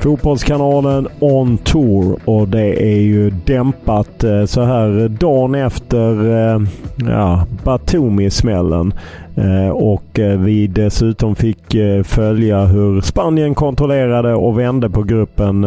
Fotbollskanalen 0.00 1.08
On 1.18 1.58
Tour 1.58 2.18
och 2.24 2.48
det 2.48 2.82
är 2.82 3.00
ju 3.00 3.30
dämpat 3.30 4.24
eh, 4.24 4.44
så 4.44 4.62
här 4.62 5.08
dagen 5.08 5.54
efter 5.54 6.30
eh, 6.30 6.60
ja, 6.96 7.46
Batumi-smällen. 7.64 8.94
Eh, 9.36 9.70
och 9.70 10.20
vi 10.38 10.66
dessutom 10.66 11.34
fick 11.34 11.76
följa 12.04 12.64
hur 12.64 13.00
Spanien 13.00 13.54
kontrollerade 13.54 14.34
och 14.34 14.58
vände 14.58 14.90
på 14.90 15.02
gruppen. 15.02 15.64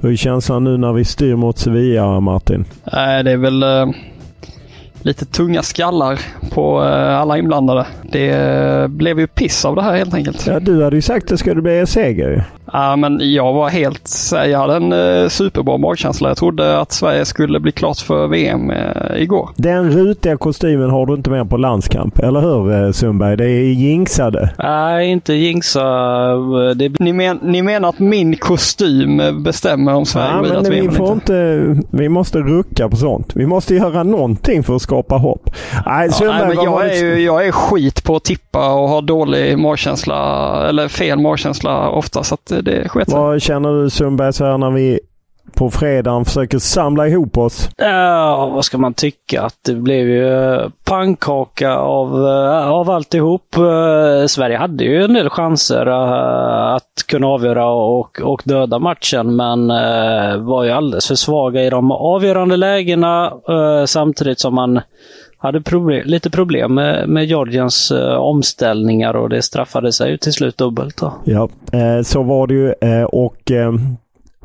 Hur 0.00 0.12
är 0.12 0.16
känslan 0.16 0.64
nu 0.64 0.76
när 0.76 0.92
vi 0.92 1.04
styr 1.04 1.36
mot 1.36 1.58
Sevilla, 1.58 2.20
Martin? 2.20 2.64
Det 3.24 3.30
är 3.30 3.36
väl 3.36 3.64
lite 5.02 5.24
tunga 5.24 5.62
skallar 5.62 6.20
på 6.50 6.80
alla 6.80 7.38
inblandade. 7.38 7.86
Det 8.12 8.90
blev 8.90 9.20
ju 9.20 9.26
piss 9.26 9.64
av 9.64 9.76
det 9.76 9.82
här 9.82 9.96
helt 9.96 10.14
enkelt. 10.14 10.46
Ja, 10.46 10.60
du 10.60 10.84
hade 10.84 10.96
ju 10.96 11.02
sagt 11.02 11.24
att 11.24 11.28
det 11.28 11.38
skulle 11.38 11.62
bli 11.62 11.86
seger. 11.86 12.44
Ja, 12.72 12.96
men 12.96 13.32
jag 13.32 13.52
var 13.52 13.68
helt... 13.68 14.10
Jag 14.32 14.58
hade 14.58 14.76
en 14.76 14.92
eh, 14.92 15.28
superbra 15.28 15.78
magkänsla. 15.78 16.28
Jag 16.28 16.36
trodde 16.36 16.80
att 16.80 16.92
Sverige 16.92 17.24
skulle 17.24 17.60
bli 17.60 17.72
klart 17.72 17.98
för 17.98 18.26
VM 18.26 18.70
eh, 18.70 19.22
igår. 19.22 19.50
Den 19.56 19.90
rutiga 19.90 20.36
kostymen 20.36 20.90
har 20.90 21.06
du 21.06 21.14
inte 21.14 21.30
med 21.30 21.50
på 21.50 21.56
landskamp, 21.56 22.18
eller 22.18 22.40
hur 22.40 22.86
eh, 22.86 22.92
Sundberg? 22.92 23.36
Det 23.36 23.44
är 23.44 23.72
jinxade. 23.72 24.50
Nej, 24.58 25.10
inte 25.10 25.32
jinxa. 25.32 25.84
Det, 26.74 27.00
ni, 27.00 27.12
men, 27.12 27.38
ni 27.42 27.62
menar 27.62 27.88
att 27.88 27.98
min 27.98 28.36
kostym 28.36 29.42
bestämmer 29.42 29.94
om 29.94 30.06
Sverige 30.06 30.54
ja, 30.54 30.62
men 30.62 30.70
vi, 30.70 30.90
får 30.90 31.12
inte, 31.12 31.62
vi 31.90 32.08
måste 32.08 32.38
rucka 32.38 32.88
på 32.88 32.96
sånt. 32.96 33.32
Vi 33.34 33.46
måste 33.46 33.74
göra 33.74 34.02
någonting 34.02 34.62
för 34.62 34.76
att 34.76 34.82
skapa 34.82 35.16
hopp. 35.16 35.50
Nej, 35.86 36.12
Sundberg, 36.12 36.40
ja, 36.40 36.46
nej, 36.46 36.56
men 36.56 36.64
jag, 36.64 36.90
är 36.90 37.04
ju, 37.04 37.24
jag 37.24 37.46
är 37.46 37.52
skit 37.52 38.04
på 38.04 38.16
att 38.16 38.24
tippa 38.24 38.72
och 38.74 38.88
har 38.88 39.02
dålig 39.02 39.58
magkänsla, 39.58 40.68
eller 40.68 40.88
fel 40.88 41.18
magkänsla 41.18 41.88
ofta. 41.88 42.22
Så 42.22 42.34
att 42.34 42.52
det 42.62 42.88
sket 42.88 43.10
sig. 43.10 43.20
Vad 43.20 43.42
känner 43.42 43.82
du 43.82 43.90
Sundberg 43.90 44.32
så 44.32 44.44
här 44.44 44.58
när 44.58 44.70
vi 44.70 45.00
på 45.54 45.70
fredagen 45.70 46.24
försöker 46.24 46.58
samla 46.58 47.08
ihop 47.08 47.38
oss? 47.38 47.68
Ja, 47.76 48.50
vad 48.54 48.64
ska 48.64 48.78
man 48.78 48.94
tycka? 48.94 49.42
Att 49.42 49.58
det 49.64 49.74
blev 49.74 50.08
ju 50.08 50.58
pannkaka 50.84 51.76
av, 51.76 52.26
eh, 52.26 52.68
av 52.68 52.90
alltihop. 52.90 53.56
Eh, 53.56 54.26
Sverige 54.26 54.56
hade 54.56 54.84
ju 54.84 55.04
en 55.04 55.14
del 55.14 55.30
chanser 55.30 55.86
eh, 55.86 56.74
att 56.74 57.06
kunna 57.08 57.26
avgöra 57.26 57.70
och, 57.70 58.20
och 58.20 58.42
döda 58.44 58.78
matchen, 58.78 59.36
men 59.36 59.68
var 60.46 60.64
ju 60.64 60.70
alldeles 60.70 61.06
för 61.06 61.14
svaga 61.14 61.62
i 61.62 61.70
de 61.70 61.92
avgörande 61.92 62.56
lägena 62.56 63.32
samtidigt 63.86 64.40
som 64.40 64.54
man 64.54 64.80
hade 65.38 65.60
problem, 65.60 66.02
lite 66.06 66.30
problem 66.30 66.74
med, 66.74 67.08
med 67.08 67.24
Georgiens 67.24 67.90
eh, 67.90 68.14
omställningar 68.14 69.16
och 69.16 69.28
det 69.28 69.42
straffade 69.42 69.92
sig 69.92 70.10
ju 70.10 70.16
till 70.16 70.32
slut 70.32 70.58
dubbelt. 70.58 70.96
Då. 70.96 71.12
Ja, 71.24 71.48
eh, 71.72 72.02
så 72.02 72.22
var 72.22 72.46
det 72.46 72.54
ju 72.54 72.74
eh, 72.80 73.04
och 73.04 73.50
eh, 73.50 73.72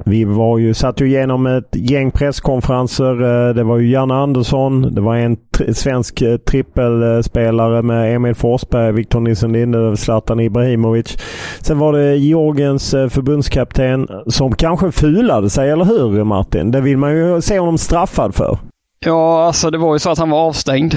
vi 0.05 0.23
var 0.23 0.57
ju, 0.57 0.73
satt 0.73 1.01
ju 1.01 1.07
igenom 1.07 1.45
ett 1.45 1.75
gäng 1.75 2.11
presskonferenser. 2.11 3.11
Eh, 3.21 3.53
det 3.55 3.63
var 3.63 3.77
ju 3.77 3.89
Janne 3.89 4.13
Andersson, 4.13 4.95
det 4.95 5.01
var 5.01 5.15
en 5.15 5.37
tri 5.51 5.73
svensk 5.73 6.21
eh, 6.21 6.37
trippelspelare 6.37 7.81
med 7.81 8.15
Emil 8.15 8.35
Forsberg, 8.35 8.91
Victor 8.91 9.19
Nilsson 9.19 9.53
Linde, 9.53 9.97
Zlatan 9.97 10.39
Ibrahimovic. 10.39 11.17
Sen 11.59 11.79
var 11.79 11.93
det 11.93 12.17
Georgiens 12.17 12.93
eh, 12.93 13.09
förbundskapten 13.09 14.07
som 14.27 14.55
kanske 14.55 14.91
fulade 14.91 15.49
sig, 15.49 15.69
eller 15.69 15.85
hur 15.85 16.23
Martin? 16.23 16.71
Det 16.71 16.81
vill 16.81 16.97
man 16.97 17.11
ju 17.11 17.41
se 17.41 17.59
honom 17.59 17.77
straffad 17.77 18.35
för. 18.35 18.57
Ja, 19.05 19.43
alltså 19.43 19.71
det 19.71 19.77
var 19.77 19.95
ju 19.95 19.99
så 19.99 20.09
att 20.09 20.17
han 20.17 20.29
var 20.29 20.39
avstängd. 20.39 20.93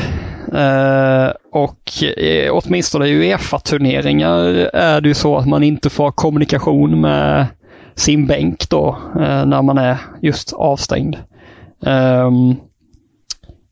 Eh, 0.54 1.30
och 1.52 2.04
eh, 2.18 2.50
åtminstone 2.52 3.06
i 3.06 3.14
Uefa-turneringar 3.14 4.44
är 4.74 5.00
det 5.00 5.08
ju 5.08 5.14
så 5.14 5.36
att 5.36 5.48
man 5.48 5.62
inte 5.62 5.90
får 5.90 6.10
kommunikation 6.10 7.00
med 7.00 7.46
sin 7.94 8.26
bänk 8.26 8.68
då 8.68 8.98
eh, 9.14 9.46
när 9.46 9.62
man 9.62 9.78
är 9.78 9.98
just 10.22 10.52
avstängd. 10.52 11.16
Um, 11.80 12.56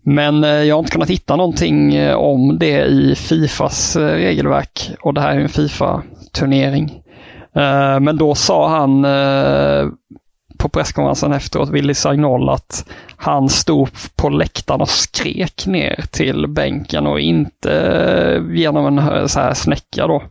men 0.05 0.45
eh, 0.45 0.51
jag 0.51 0.75
har 0.75 0.79
inte 0.79 0.93
kunnat 0.93 1.11
hitta 1.11 1.37
någonting 1.37 1.95
eh, 1.95 2.15
om 2.15 2.59
det 2.59 2.85
i 2.85 3.15
Fifas 3.15 3.97
eh, 3.97 4.15
regelverk 4.15 4.91
och 5.03 5.15
det 5.15 5.21
här 5.21 5.37
är 5.37 5.41
en 5.41 5.49
Fifa-turnering. 5.49 6.99
Men 8.01 8.17
då 8.17 8.35
sa 8.35 8.69
han 8.69 9.05
på 10.63 10.69
presskonferensen 10.69 11.33
efteråt, 11.33 11.71
Willy 11.71 11.95
Sagnol, 11.95 12.49
att 12.49 12.85
han 13.17 13.49
stod 13.49 13.89
på 14.17 14.29
läktaren 14.29 14.81
och 14.81 14.89
skrek 14.89 15.67
ner 15.67 16.05
till 16.11 16.47
bänken 16.47 17.07
och 17.07 17.21
inte 17.21 17.73
eh, 17.73 18.57
genom 18.57 18.87
en 18.87 18.99
eh, 18.99 19.27
så 19.27 19.41
här 19.41 19.55
snäcka 19.55 20.07
då. 20.07 20.23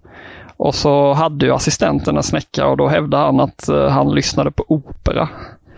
Och 0.57 0.75
så 0.75 1.13
hade 1.13 1.45
ju 1.45 1.51
assistenten 1.51 2.17
en 2.17 2.23
snäcka 2.23 2.67
och 2.67 2.77
då 2.77 2.87
hävdade 2.87 3.23
han 3.23 3.39
att 3.39 3.69
eh, 3.69 3.87
han 3.87 4.15
lyssnade 4.15 4.51
på 4.51 4.65
opera 4.67 5.29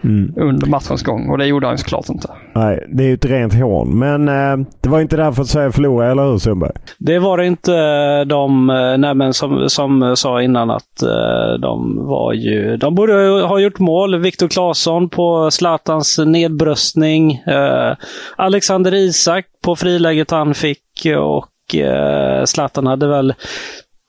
mm. 0.03 0.33
under 0.37 0.67
matchens 0.67 1.03
gång 1.03 1.29
och 1.29 1.37
det 1.37 1.45
gjorde 1.45 1.67
han 1.67 1.77
såklart 1.77 2.09
inte. 2.09 2.27
Nej, 2.55 2.87
det 2.89 3.03
är 3.03 3.07
ju 3.07 3.13
ett 3.13 3.25
rent 3.25 3.53
hån. 3.53 3.99
Men 3.99 4.27
eh, 4.27 4.67
det 4.81 4.89
var 4.89 5.01
inte 5.01 5.17
därför 5.17 5.41
att 5.41 5.47
Sverige 5.47 5.71
förlorade, 5.71 6.11
eller 6.11 6.31
hur 6.31 6.37
Sundberg? 6.37 6.71
Det 6.97 7.19
var 7.19 7.37
det 7.37 7.45
inte. 7.45 8.23
De, 8.23 8.69
eh, 8.69 8.97
nej, 8.97 9.15
men 9.15 9.33
som, 9.33 9.69
som 9.69 10.15
sa 10.15 10.41
innan 10.41 10.71
att 10.71 11.01
eh, 11.01 11.59
de 11.59 12.05
var 12.05 12.33
ju... 12.33 12.77
De 12.77 12.95
borde 12.95 13.13
ha 13.41 13.59
gjort 13.59 13.79
mål. 13.79 14.19
Viktor 14.19 14.47
Claesson 14.47 15.09
på 15.09 15.51
Zlatans 15.51 16.19
nedbröstning. 16.25 17.33
Eh, 17.33 17.95
Alexander 18.35 18.93
Isak 18.93 19.45
på 19.63 19.75
friläget 19.75 20.31
han 20.31 20.53
fick 20.53 21.07
och 21.17 21.75
eh, 21.75 22.43
Zlatan 22.45 22.87
hade 22.87 23.07
väl 23.07 23.33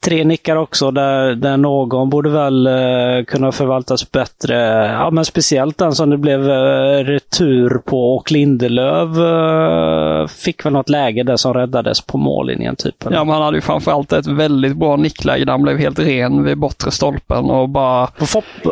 tre 0.04 0.24
nickar 0.24 0.56
också 0.56 0.90
där, 0.90 1.34
där 1.34 1.56
någon 1.56 2.10
borde 2.10 2.30
väl 2.30 2.66
uh, 2.66 3.24
kunna 3.24 3.52
förvaltas 3.52 4.12
bättre. 4.12 4.56
Ja, 4.86 5.10
men 5.10 5.24
speciellt 5.24 5.78
den 5.78 5.92
som 5.92 6.10
det 6.10 6.18
blev 6.18 6.40
uh, 6.40 7.04
retur 7.04 7.80
på 7.84 8.16
och 8.16 8.32
Lindelöf 8.32 9.18
uh, 9.18 10.26
fick 10.26 10.66
väl 10.66 10.72
något 10.72 10.88
läge 10.88 11.22
där 11.22 11.36
som 11.36 11.54
räddades 11.54 12.00
på 12.00 12.18
mållinjen. 12.18 12.76
Typ. 12.76 12.94
Ja, 13.10 13.24
men 13.24 13.28
han 13.28 13.42
hade 13.42 13.56
ju 13.56 13.60
framförallt 13.60 14.12
ett 14.12 14.26
väldigt 14.26 14.76
bra 14.76 14.96
nickläge 14.96 15.44
där 15.44 15.52
han 15.52 15.62
blev 15.62 15.78
helt 15.78 15.98
ren 15.98 16.44
vid 16.44 16.58
bortre 16.58 16.90
stolpen 16.90 17.50
och 17.50 17.68
bara 17.68 18.08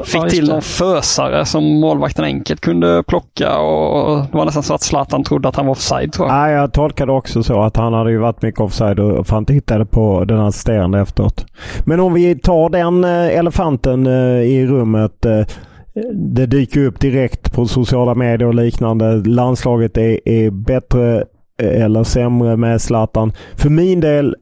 fick 0.04 0.28
till 0.28 0.48
någon 0.48 0.62
fösare 0.62 1.44
som 1.44 1.80
målvakten 1.80 2.24
enkelt 2.24 2.60
kunde 2.60 3.02
plocka 3.02 3.58
och 3.58 4.18
det 4.30 4.36
var 4.36 4.44
nästan 4.44 4.62
så 4.62 4.74
att 4.74 4.82
Zlatan 4.82 5.24
trodde 5.24 5.48
att 5.48 5.56
han 5.56 5.66
var 5.66 5.72
offside 5.72 6.12
tror 6.12 6.28
jag. 6.28 6.36
Ja, 6.36 6.50
jag 6.50 6.72
tolkade 6.72 7.12
också 7.12 7.42
så 7.42 7.62
att 7.62 7.76
han 7.76 7.94
hade 7.94 8.10
ju 8.10 8.18
varit 8.18 8.42
mycket 8.42 8.60
offside 8.60 8.98
och 8.98 9.26
fan 9.26 9.44
tittade 9.44 9.86
på 9.86 10.24
den 10.24 10.40
assisterande 10.40 10.98
såklart. 11.30 11.50
Men 11.84 12.00
om 12.00 12.14
vi 12.14 12.34
tar 12.34 12.70
den 12.70 13.04
eh, 13.04 13.38
elefanten 13.38 14.06
eh, 14.06 14.42
i 14.42 14.66
rummet. 14.66 15.24
Eh, 15.24 15.46
det 16.14 16.46
dyker 16.46 16.84
upp 16.84 17.00
direkt 17.00 17.52
på 17.52 17.66
sociala 17.66 18.14
medier 18.14 18.48
och 18.48 18.54
liknande. 18.54 19.14
Landslaget 19.14 19.96
är, 19.96 20.28
är 20.28 20.50
bättre 20.50 21.24
eller 21.58 22.04
sämre 22.04 22.56
med 22.56 22.80
Zlatan. 22.80 23.32
För 23.54 23.70
min 23.70 24.00
del 24.00 24.36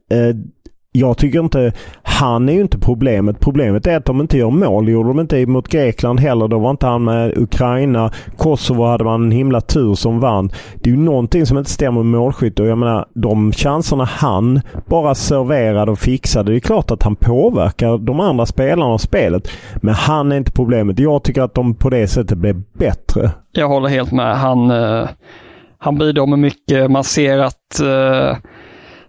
jag 0.91 1.17
tycker 1.17 1.39
inte... 1.39 1.73
Han 2.03 2.49
är 2.49 2.53
ju 2.53 2.61
inte 2.61 2.79
problemet. 2.79 3.39
Problemet 3.39 3.87
är 3.87 3.97
att 3.97 4.05
de 4.05 4.21
inte 4.21 4.37
gör 4.37 4.49
mål. 4.49 4.85
Det 4.85 4.91
gjorde 4.91 5.09
de 5.09 5.19
inte 5.19 5.45
mot 5.45 5.67
Grekland 5.67 6.19
heller. 6.19 6.47
Då 6.47 6.59
var 6.59 6.71
inte 6.71 6.87
han 6.87 7.03
med 7.03 7.37
Ukraina. 7.37 8.11
Kosovo 8.37 8.83
hade 8.83 9.03
man 9.03 9.23
en 9.23 9.31
himla 9.31 9.61
tur 9.61 9.93
som 9.93 10.19
vann. 10.19 10.51
Det 10.75 10.89
är 10.89 10.93
ju 10.93 10.99
någonting 10.99 11.45
som 11.45 11.57
inte 11.57 11.69
stämmer 11.69 12.03
med 12.03 12.19
målskytte. 12.19 12.61
Och 12.61 12.67
jag 12.67 12.77
menar, 12.77 13.05
de 13.13 13.51
chanserna 13.51 14.03
han 14.03 14.61
bara 14.85 15.15
serverade 15.15 15.91
och 15.91 15.99
fixade. 15.99 16.51
Det 16.51 16.57
är 16.57 16.59
klart 16.59 16.91
att 16.91 17.03
han 17.03 17.15
påverkar 17.15 17.97
de 17.97 18.19
andra 18.19 18.45
spelarna 18.45 18.93
och 18.93 19.01
spelet. 19.01 19.47
Men 19.75 19.93
han 19.93 20.31
är 20.31 20.37
inte 20.37 20.51
problemet. 20.51 20.99
Jag 20.99 21.23
tycker 21.23 21.41
att 21.41 21.53
de 21.53 21.75
på 21.75 21.89
det 21.89 22.07
sättet 22.07 22.37
blev 22.37 22.61
bättre. 22.73 23.31
Jag 23.51 23.67
håller 23.67 23.89
helt 23.89 24.11
med. 24.11 24.37
Han, 24.37 24.71
uh, 24.71 25.07
han 25.77 25.97
bidrar 25.97 26.25
med 26.25 26.39
mycket. 26.39 26.91
Man 26.91 27.03
ser 27.03 27.39
att 27.39 27.81
uh 27.81 27.89
eh, 27.89 28.35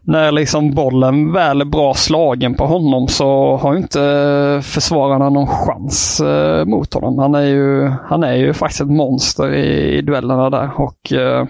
när 0.04 0.32
liksom 0.32 0.75
bollen 0.75 1.32
väl 1.32 1.60
är 1.60 1.64
bra 1.64 1.94
slagen 1.94 2.54
på 2.54 2.66
honom 2.66 3.08
så 3.08 3.56
har 3.56 3.76
inte 3.76 4.02
eh, 4.02 4.60
försvararna 4.60 5.31
någon 5.31 5.46
chans 5.46 6.20
eh, 6.20 6.64
mot 6.64 6.94
honom. 6.94 7.19
Han 7.19 7.34
är 7.34 7.46
ju, 7.46 7.93
han 8.04 8.25
är 8.25 8.34
ju 8.34 8.52
faktiskt 8.52 8.81
ett 8.81 8.90
monster 8.90 9.54
i, 9.54 9.99
i 9.99 10.02
duellerna 10.02 10.50
där 10.50 10.70
och 10.76 11.12
eh, 11.12 11.46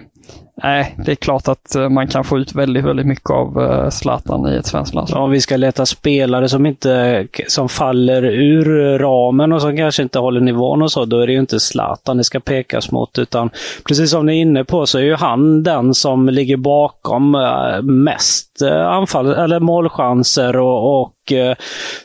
Nej, 0.63 0.95
det 1.05 1.11
är 1.11 1.15
klart 1.15 1.47
att 1.47 1.75
eh, 1.75 1.89
man 1.89 2.07
kan 2.07 2.23
få 2.23 2.39
ut 2.39 2.55
väldigt, 2.55 2.85
väldigt 2.85 3.05
mycket 3.05 3.29
av 3.29 3.61
eh, 3.61 3.89
Zlatan 3.89 4.53
i 4.53 4.55
ett 4.55 4.65
svenskt 4.65 4.93
landslag. 4.93 5.23
Om 5.23 5.31
vi 5.31 5.41
ska 5.41 5.57
leta 5.57 5.85
spelare 5.85 6.49
som 6.49 6.65
inte 6.65 7.27
som 7.47 7.69
faller 7.69 8.25
ur 8.25 8.99
ramen 8.99 9.51
och 9.51 9.61
som 9.61 9.77
kanske 9.77 10.03
inte 10.03 10.19
håller 10.19 10.41
nivån 10.41 10.81
och 10.81 10.91
så, 10.91 11.05
då 11.05 11.19
är 11.19 11.27
det 11.27 11.33
ju 11.33 11.39
inte 11.39 11.59
Zlatan 11.59 12.17
det 12.17 12.23
ska 12.23 12.39
pekas 12.39 12.91
mot. 12.91 13.17
Utan 13.17 13.49
precis 13.87 14.11
som 14.11 14.25
ni 14.25 14.37
är 14.37 14.41
inne 14.41 14.63
på 14.63 14.85
så 14.85 14.97
är 14.97 15.03
ju 15.03 15.15
han 15.15 15.63
den 15.63 15.93
som 15.93 16.29
ligger 16.29 16.57
bakom 16.57 17.35
eh, 17.35 17.81
mest 17.81 18.61
anfall, 18.87 19.33
eller 19.33 19.59
målchanser 19.59 20.57
och, 20.57 21.01
och 21.01 21.33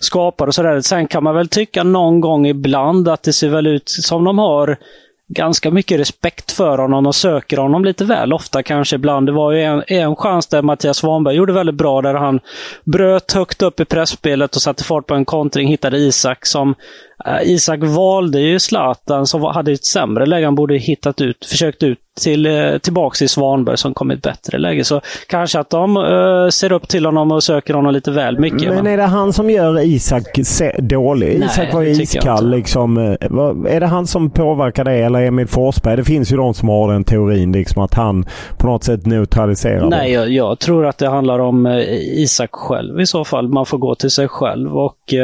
skapar 0.00 0.46
och 0.46 0.54
sådär. 0.54 0.80
Sen 0.80 1.06
kan 1.06 1.24
man 1.24 1.34
väl 1.34 1.48
tycka 1.48 1.82
någon 1.82 2.20
gång 2.20 2.46
ibland 2.46 3.08
att 3.08 3.22
det 3.22 3.32
ser 3.32 3.48
väl 3.48 3.66
ut 3.66 3.88
som 3.88 4.24
de 4.24 4.38
har 4.38 4.78
ganska 5.28 5.70
mycket 5.70 6.00
respekt 6.00 6.52
för 6.52 6.78
honom 6.78 7.06
och 7.06 7.14
söker 7.14 7.56
honom 7.56 7.84
lite 7.84 8.04
väl 8.04 8.32
ofta 8.32 8.62
kanske 8.62 8.96
ibland. 8.96 9.26
Det 9.26 9.32
var 9.32 9.52
ju 9.52 9.62
en, 9.62 9.82
en 9.86 10.16
chans 10.16 10.46
där 10.46 10.62
Mattias 10.62 10.96
Svanberg 10.96 11.36
gjorde 11.36 11.52
väldigt 11.52 11.74
bra 11.74 12.02
där 12.02 12.14
han 12.14 12.40
bröt 12.84 13.32
högt 13.32 13.62
upp 13.62 13.80
i 13.80 13.84
pressspelet 13.84 14.56
och 14.56 14.62
satte 14.62 14.84
fart 14.84 15.06
på 15.06 15.14
en 15.14 15.24
kontring, 15.24 15.68
hittade 15.68 15.98
Isak 15.98 16.46
som 16.46 16.74
Isak 17.42 17.80
valde 17.82 18.40
ju 18.40 18.58
Zlatan 18.58 19.26
som 19.26 19.42
hade 19.42 19.72
ett 19.72 19.84
sämre 19.84 20.26
läge. 20.26 20.44
Han 20.44 20.54
borde 20.54 20.76
hittat 20.76 21.20
ut, 21.20 21.46
försökt 21.46 21.82
ut 21.82 21.98
till, 22.20 22.46
uh, 22.46 22.78
tillbaks 22.78 23.18
till 23.18 23.28
Svanberg 23.28 23.78
som 23.78 23.94
kom 23.94 24.10
i 24.10 24.14
ett 24.14 24.22
bättre 24.22 24.58
läge. 24.58 24.84
Så 24.84 25.00
kanske 25.28 25.58
att 25.58 25.70
de 25.70 25.96
uh, 25.96 26.48
ser 26.48 26.72
upp 26.72 26.88
till 26.88 27.06
honom 27.06 27.32
och 27.32 27.42
söker 27.42 27.74
honom 27.74 27.92
lite 27.92 28.10
väl 28.10 28.38
mycket. 28.38 28.74
Men 28.74 28.86
är 28.86 28.96
det 28.96 29.02
han 29.02 29.32
som 29.32 29.50
gör 29.50 29.80
Isak 29.80 30.38
dålig? 30.78 31.38
Nej, 31.38 31.48
Isak 31.48 31.74
var 31.74 31.82
ju 31.82 31.90
iskall. 31.90 32.50
Liksom. 32.50 32.96
Är 33.68 33.80
det 33.80 33.86
han 33.86 34.06
som 34.06 34.30
påverkar 34.30 34.84
det 34.84 34.92
eller 34.92 35.22
Emil 35.22 35.46
Forsberg? 35.46 35.96
Det 35.96 36.04
finns 36.04 36.32
ju 36.32 36.36
de 36.36 36.54
som 36.54 36.68
har 36.68 36.92
den 36.92 37.04
teorin 37.04 37.52
liksom 37.52 37.82
att 37.82 37.94
han 37.94 38.26
på 38.56 38.66
något 38.66 38.84
sätt 38.84 39.06
neutraliserar 39.06 39.88
Nej, 39.88 40.12
jag, 40.12 40.30
jag, 40.30 40.58
tror 40.58 40.86
att 40.86 40.98
det 40.98 41.08
handlar 41.08 41.38
om 41.38 41.66
Isak 42.00 42.50
själv 42.52 43.00
i 43.00 43.06
så 43.06 43.24
fall. 43.24 43.48
Man 43.48 43.66
får 43.66 43.78
gå 43.78 43.94
till 43.94 44.10
sig 44.10 44.28
själv 44.28 44.76
och 44.76 45.14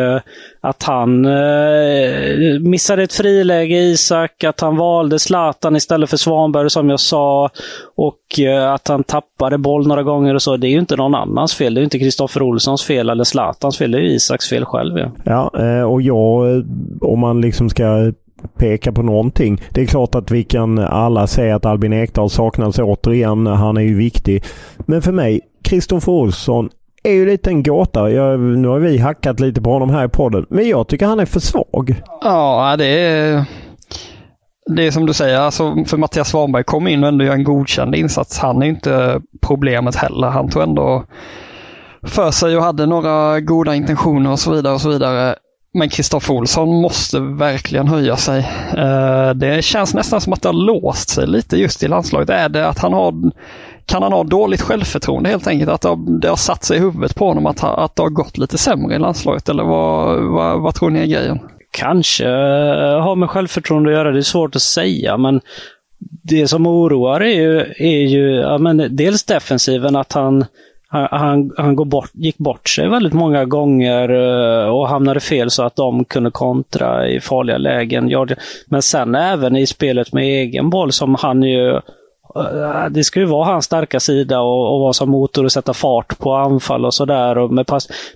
att 0.61 0.83
han 0.83 1.25
eh, 1.25 1.84
Eh, 1.85 2.61
missade 2.61 3.03
ett 3.03 3.13
friläge, 3.13 3.75
Isak, 3.75 4.45
att 4.45 4.61
han 4.61 4.77
valde 4.77 5.19
Zlatan 5.19 5.77
istället 5.77 6.11
för 6.11 6.17
Svanberg 6.17 6.71
som 6.71 6.91
jag 6.91 7.01
sa. 7.01 7.51
Och 7.97 8.41
eh, 8.41 8.73
att 8.73 8.89
han 8.89 9.05
tappade 9.05 9.59
boll 9.59 9.87
några 9.87 10.03
gånger 10.03 10.35
och 10.35 10.43
så. 10.43 10.57
Det 10.57 10.67
är 10.67 10.71
ju 10.71 10.79
inte 10.79 10.97
någon 10.97 11.15
annans 11.15 11.55
fel. 11.55 11.75
Det 11.75 11.81
är 11.81 11.85
inte 11.85 11.99
Kristoffer 11.99 12.43
Olssons 12.43 12.85
fel 12.85 13.11
eller 13.11 13.25
Zlatans 13.25 13.79
fel. 13.79 13.91
Det 13.91 13.99
är 13.99 14.03
ju 14.03 14.11
Isaks 14.11 14.49
fel 14.49 14.65
själv. 14.65 14.99
Ja, 14.99 15.11
ja 15.25 15.61
eh, 15.65 15.83
och 15.83 16.03
jag, 16.03 16.65
om 17.01 17.19
man 17.19 17.41
liksom 17.41 17.71
ska 17.71 18.13
peka 18.59 18.93
på 18.93 19.03
någonting. 19.03 19.61
Det 19.71 19.83
är 19.83 19.87
klart 19.87 20.15
att 20.15 20.31
vi 20.31 20.45
kan 20.45 20.79
alla 20.79 21.27
säga 21.27 21.57
att 21.57 21.67
Albin 21.67 21.93
Ekdal 21.93 22.31
saknas 22.31 22.79
återigen. 22.79 23.47
Han 23.47 23.77
är 23.77 23.83
ju 23.83 23.97
viktig. 23.97 24.45
Men 24.79 25.03
för 25.03 25.13
mig, 25.13 25.41
Kristoffer 25.65 26.13
Olsson 26.13 26.71
är 27.05 27.13
ju 27.13 27.27
lite 27.27 27.51
en 27.51 27.63
gåta. 27.63 28.11
Jag, 28.11 28.41
nu 28.41 28.69
har 28.69 28.79
vi 28.79 28.99
hackat 28.99 29.41
lite 29.41 29.63
på 29.63 29.71
honom 29.71 29.91
här 29.91 30.05
i 30.05 30.09
podden, 30.09 30.47
men 30.51 30.69
jag 30.69 30.89
tycker 30.89 31.07
han 31.07 31.21
är 31.21 31.27
för 31.27 31.41
svag. 31.41 32.03
Ja, 32.21 32.75
det 32.79 32.87
är, 32.87 33.45
det 34.67 34.87
är 34.87 34.91
som 34.91 35.07
du 35.07 35.13
säger, 35.13 35.39
alltså 35.39 35.85
för 35.87 35.97
Mattias 35.97 36.29
Svanberg 36.29 36.65
kom 36.65 36.89
in 36.89 37.03
och 37.03 37.09
ändå 37.09 37.25
gör 37.25 37.33
en 37.33 37.45
godkänd 37.45 37.95
insats. 37.95 38.39
Han 38.39 38.63
är 38.63 38.67
inte 38.67 39.21
problemet 39.47 39.97
heller. 39.97 40.29
Han 40.29 40.51
tog 40.51 40.63
ändå 40.63 41.05
för 42.03 42.31
sig 42.31 42.57
och 42.57 42.63
hade 42.63 42.87
några 42.87 43.41
goda 43.41 43.75
intentioner 43.75 44.31
och 44.31 44.39
så 44.39 44.53
vidare 44.53 44.75
och 44.75 44.81
så 44.81 44.89
vidare. 44.89 45.35
Men 45.75 45.89
Kristoffer 45.89 46.35
Olsson 46.35 46.69
måste 46.69 47.21
verkligen 47.21 47.89
höja 47.89 48.17
sig. 48.17 48.39
Eh, 48.77 49.31
det 49.31 49.65
känns 49.65 49.95
nästan 49.95 50.21
som 50.21 50.33
att 50.33 50.43
det 50.43 50.49
har 50.49 50.67
låst 50.83 51.09
sig 51.09 51.27
lite 51.27 51.57
just 51.57 51.83
i 51.83 51.89
landslaget. 51.89 52.31
Är 52.31 52.49
det 52.49 52.69
att 52.69 52.79
han 52.79 52.93
har 52.93 53.15
kan 53.87 54.03
han 54.03 54.13
ha 54.13 54.25
dåligt 54.25 54.61
självförtroende 54.61 55.31
helt 55.31 55.47
enkelt? 55.47 55.71
Att 55.71 55.81
det 55.81 55.89
har, 55.89 56.21
det 56.21 56.29
har 56.29 56.37
satt 56.37 56.65
sig 56.65 56.77
i 56.77 56.81
huvudet 56.81 57.15
på 57.15 57.29
honom 57.29 57.47
att, 57.47 57.65
att 57.65 57.97
det 57.97 58.03
har 58.03 58.11
gått 58.11 58.39
lite 58.39 58.59
sämre 58.59 58.95
i 58.95 58.99
landslaget? 58.99 59.49
Eller 59.49 59.65
vad, 59.65 60.23
vad, 60.23 60.61
vad 60.61 60.75
tror 60.75 60.91
ni 60.91 61.01
är 61.01 61.07
grejen? 61.07 61.39
Kanske 61.71 62.29
eh, 62.29 63.01
har 63.01 63.17
med 63.17 63.31
självförtroende 63.31 63.91
att 63.91 63.97
göra. 63.97 64.13
Det 64.13 64.19
är 64.19 64.23
svårt 64.23 64.57
att 64.57 64.63
säga, 64.63 65.17
men 65.17 65.41
det 66.23 66.49
som 66.49 66.67
oroar 66.67 67.21
är 67.21 67.35
ju, 67.35 67.61
är 67.79 68.07
ju 68.07 68.35
ja, 68.35 68.59
men 68.59 68.97
dels 68.97 69.25
defensiven, 69.25 69.97
att 69.97 70.13
han, 70.13 70.45
han, 70.89 71.53
han 71.57 71.77
går 71.77 71.85
bort, 71.85 72.11
gick 72.13 72.39
bort 72.39 72.69
sig 72.69 72.89
väldigt 72.89 73.13
många 73.13 73.45
gånger 73.45 74.09
eh, 74.09 74.69
och 74.69 74.89
hamnade 74.89 75.21
fel 75.21 75.51
så 75.51 75.63
att 75.63 75.77
de 75.77 76.05
kunde 76.05 76.31
kontra 76.31 77.09
i 77.09 77.21
farliga 77.21 77.59
lägen. 77.59 78.11
Men 78.67 78.83
sen 78.83 79.15
även 79.15 79.57
i 79.57 79.67
spelet 79.67 80.13
med 80.13 80.25
egen 80.25 80.71
boll 80.71 80.93
som 80.93 81.15
han 81.15 81.43
ju 81.43 81.81
det 82.91 83.05
ska 83.05 83.21
ju 83.21 83.27
vara 83.27 83.45
hans 83.45 83.65
starka 83.65 84.01
sida 84.01 84.41
och, 84.41 84.75
och 84.75 84.81
vara 84.81 84.93
som 84.93 85.11
motor 85.11 85.45
och 85.45 85.53
sätta 85.53 85.75
fart 85.75 86.19
på 86.19 86.35
anfall 86.35 86.85
och 86.85 86.95
sådär. 86.95 87.49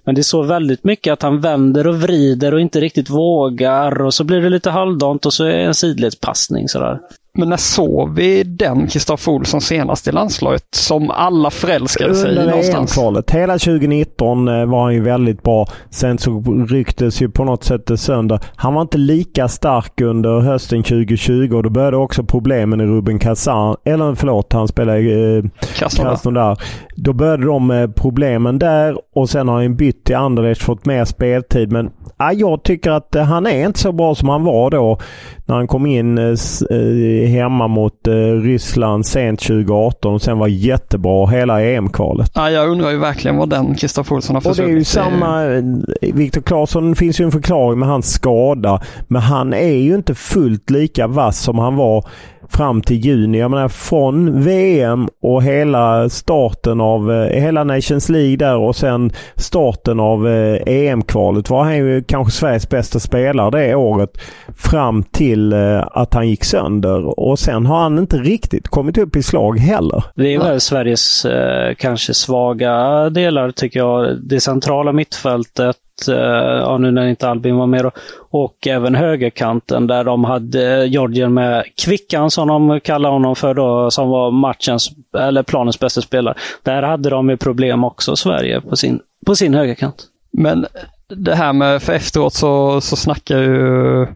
Men 0.04 0.14
det 0.14 0.20
är 0.20 0.22
så 0.22 0.42
väldigt 0.42 0.84
mycket 0.84 1.12
att 1.12 1.22
han 1.22 1.40
vänder 1.40 1.86
och 1.86 1.94
vrider 1.94 2.54
och 2.54 2.60
inte 2.60 2.80
riktigt 2.80 3.10
vågar 3.10 4.02
och 4.02 4.14
så 4.14 4.24
blir 4.24 4.40
det 4.40 4.48
lite 4.48 4.70
halvdant 4.70 5.26
och 5.26 5.32
så 5.32 5.44
är 5.44 5.56
det 5.56 5.62
en 5.62 5.74
sidledspassning 5.74 6.68
sådär. 6.68 6.98
Men 7.38 7.48
när 7.48 7.56
såg 7.56 8.14
vi 8.14 8.42
den 8.42 8.86
Kristoffer 8.86 9.32
Olsson 9.32 9.60
senast 9.60 10.08
i 10.08 10.12
landslaget 10.12 10.62
som 10.70 11.10
alla 11.10 11.50
förälskade 11.50 12.14
sig 12.14 12.36
i 12.36 12.46
någonstans? 12.46 12.94
Kvalet. 12.94 13.30
Hela 13.30 13.52
2019 13.52 14.48
eh, 14.48 14.66
var 14.66 14.82
han 14.82 14.94
ju 14.94 15.00
väldigt 15.00 15.42
bra. 15.42 15.66
Sen 15.90 16.18
så 16.18 16.44
rycktes 16.68 17.22
ju 17.22 17.30
på 17.30 17.44
något 17.44 17.64
sätt 17.64 18.00
sönder. 18.00 18.40
Han 18.56 18.74
var 18.74 18.82
inte 18.82 18.98
lika 18.98 19.48
stark 19.48 20.00
under 20.00 20.40
hösten 20.40 20.82
2020 20.82 21.54
och 21.54 21.62
då 21.62 21.70
började 21.70 21.96
också 21.96 22.24
problemen 22.24 22.80
i 22.80 22.84
Ruben 22.84 23.18
Kazan. 23.18 23.76
Eller 23.84 24.14
förlåt, 24.14 24.52
han 24.52 24.68
spelade 24.68 25.00
eh, 25.00 25.44
Krasnodar. 25.74 26.58
Då 26.96 27.12
började 27.12 27.46
de 27.46 27.92
problemen 27.96 28.58
där 28.58 28.96
och 29.14 29.30
sen 29.30 29.48
har 29.48 29.62
han 29.62 29.76
bytt 29.76 30.04
till 30.04 30.16
Anderlecht, 30.16 30.62
fått 30.62 30.86
mer 30.86 31.04
speltid. 31.04 31.72
Men 31.72 31.90
ja, 32.16 32.32
jag 32.32 32.62
tycker 32.62 32.90
att 32.90 33.14
eh, 33.14 33.22
han 33.22 33.46
är 33.46 33.66
inte 33.66 33.78
så 33.78 33.92
bra 33.92 34.14
som 34.14 34.28
han 34.28 34.44
var 34.44 34.70
då 34.70 34.98
när 35.46 35.54
han 35.54 35.66
kom 35.66 35.86
in 35.86 36.18
eh, 36.18 36.34
eh 36.70 37.28
hemma 37.28 37.68
mot 37.68 38.06
eh, 38.06 38.12
Ryssland 38.14 39.06
sent 39.06 39.40
2018 39.40 40.14
och 40.14 40.22
sen 40.22 40.38
var 40.38 40.48
jättebra 40.48 41.26
hela 41.26 41.62
EM-kvalet. 41.62 42.30
Ja, 42.34 42.50
jag 42.50 42.68
undrar 42.68 42.90
ju 42.90 42.98
verkligen 42.98 43.36
vad 43.36 43.50
den 43.50 43.74
Kristoffer 43.74 44.16
Olsson 44.16 44.36
har 44.36 44.40
försvunnit. 44.40 44.60
Och 44.60 44.66
det 44.66 44.72
är 44.72 44.78
ju 44.78 44.84
samma... 44.84 46.18
Viktor 46.18 46.40
Claesson 46.40 46.96
finns 46.96 47.20
ju 47.20 47.24
en 47.24 47.32
förklaring 47.32 47.78
med 47.78 47.88
hans 47.88 48.12
skada. 48.12 48.80
Men 49.08 49.22
han 49.22 49.52
är 49.52 49.76
ju 49.76 49.94
inte 49.94 50.14
fullt 50.14 50.70
lika 50.70 51.06
vass 51.06 51.40
som 51.40 51.58
han 51.58 51.76
var 51.76 52.04
fram 52.48 52.82
till 52.82 52.96
juni. 52.96 53.38
Jag 53.38 53.50
menar 53.50 53.68
från 53.68 54.42
VM 54.42 55.08
och 55.22 55.42
hela 55.42 56.08
starten 56.08 56.80
av 56.80 57.12
eh, 57.12 57.40
hela 57.40 57.64
Nations 57.64 58.08
League 58.08 58.36
där 58.36 58.56
och 58.56 58.76
sen 58.76 59.12
starten 59.36 60.00
av 60.00 60.28
eh, 60.28 60.60
EM-kvalet 60.66 61.50
var 61.50 61.64
han 61.64 61.76
ju 61.76 62.02
kanske 62.02 62.32
Sveriges 62.32 62.68
bästa 62.68 63.00
spelare 63.00 63.50
det 63.50 63.74
året. 63.74 64.10
Fram 64.56 65.02
till 65.02 65.52
eh, 65.52 65.84
att 65.90 66.14
han 66.14 66.28
gick 66.28 66.44
sönder. 66.44 67.20
Och 67.20 67.38
sen 67.38 67.66
har 67.66 67.78
han 67.78 67.98
inte 67.98 68.16
riktigt 68.16 68.68
kommit 68.68 68.98
upp 68.98 69.16
i 69.16 69.22
slag 69.22 69.58
heller. 69.58 70.04
Det 70.14 70.34
är 70.34 70.38
väl 70.38 70.60
Sveriges 70.60 71.24
eh, 71.24 71.74
kanske 71.74 72.14
svaga 72.14 73.10
delar 73.10 73.50
tycker 73.50 73.80
jag. 73.80 74.16
Det 74.22 74.40
centrala 74.40 74.92
mittfältet 74.92 75.76
Eh, 76.08 76.14
ja, 76.58 76.78
nu 76.78 76.90
när 76.90 77.06
inte 77.06 77.28
Albin 77.28 77.56
var 77.56 77.66
med 77.66 77.84
då, 77.84 77.90
och 78.30 78.66
även 78.66 78.94
högerkanten 78.94 79.86
där 79.86 80.04
de 80.04 80.24
hade 80.24 80.82
eh, 80.82 80.84
Georgien 80.84 81.34
med 81.34 81.64
Kvickan 81.84 82.30
som 82.30 82.48
de 82.48 82.80
kallar 82.80 83.10
honom 83.10 83.36
för 83.36 83.54
då, 83.54 83.90
som 83.90 84.08
var 84.08 84.30
matchens, 84.30 84.90
eller 85.18 85.42
planens 85.42 85.80
bästa 85.80 86.00
spelare. 86.00 86.34
Där 86.62 86.82
hade 86.82 87.10
de 87.10 87.30
ju 87.30 87.36
problem 87.36 87.84
också, 87.84 88.16
Sverige, 88.16 88.60
på 88.60 88.76
sin, 88.76 89.00
på 89.26 89.34
sin 89.34 89.54
högerkant. 89.54 90.04
Men 90.32 90.66
det 91.08 91.34
här 91.34 91.52
med, 91.52 91.82
för 91.82 91.92
efteråt 91.92 92.34
så, 92.34 92.80
så 92.80 92.96
snackar 92.96 93.38
ju 93.38 94.06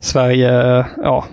Sverige, 0.00 0.84
ja, 1.02 1.24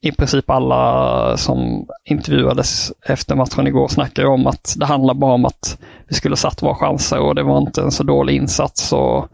i 0.00 0.12
princip 0.12 0.50
alla 0.50 1.36
som 1.36 1.86
intervjuades 2.04 2.92
efter 3.06 3.34
matchen 3.34 3.66
igår 3.66 3.88
snackar 3.88 4.24
om 4.24 4.46
att 4.46 4.74
det 4.78 4.86
handlar 4.86 5.14
bara 5.14 5.34
om 5.34 5.44
att 5.44 5.78
vi 6.08 6.14
skulle 6.14 6.36
satt 6.36 6.62
våra 6.62 6.74
chanser 6.74 7.18
och 7.18 7.34
det 7.34 7.42
var 7.42 7.58
inte 7.58 7.82
en 7.82 7.90
så 7.90 8.02
dålig 8.02 8.36
insats. 8.36 8.92
Och, 8.92 9.28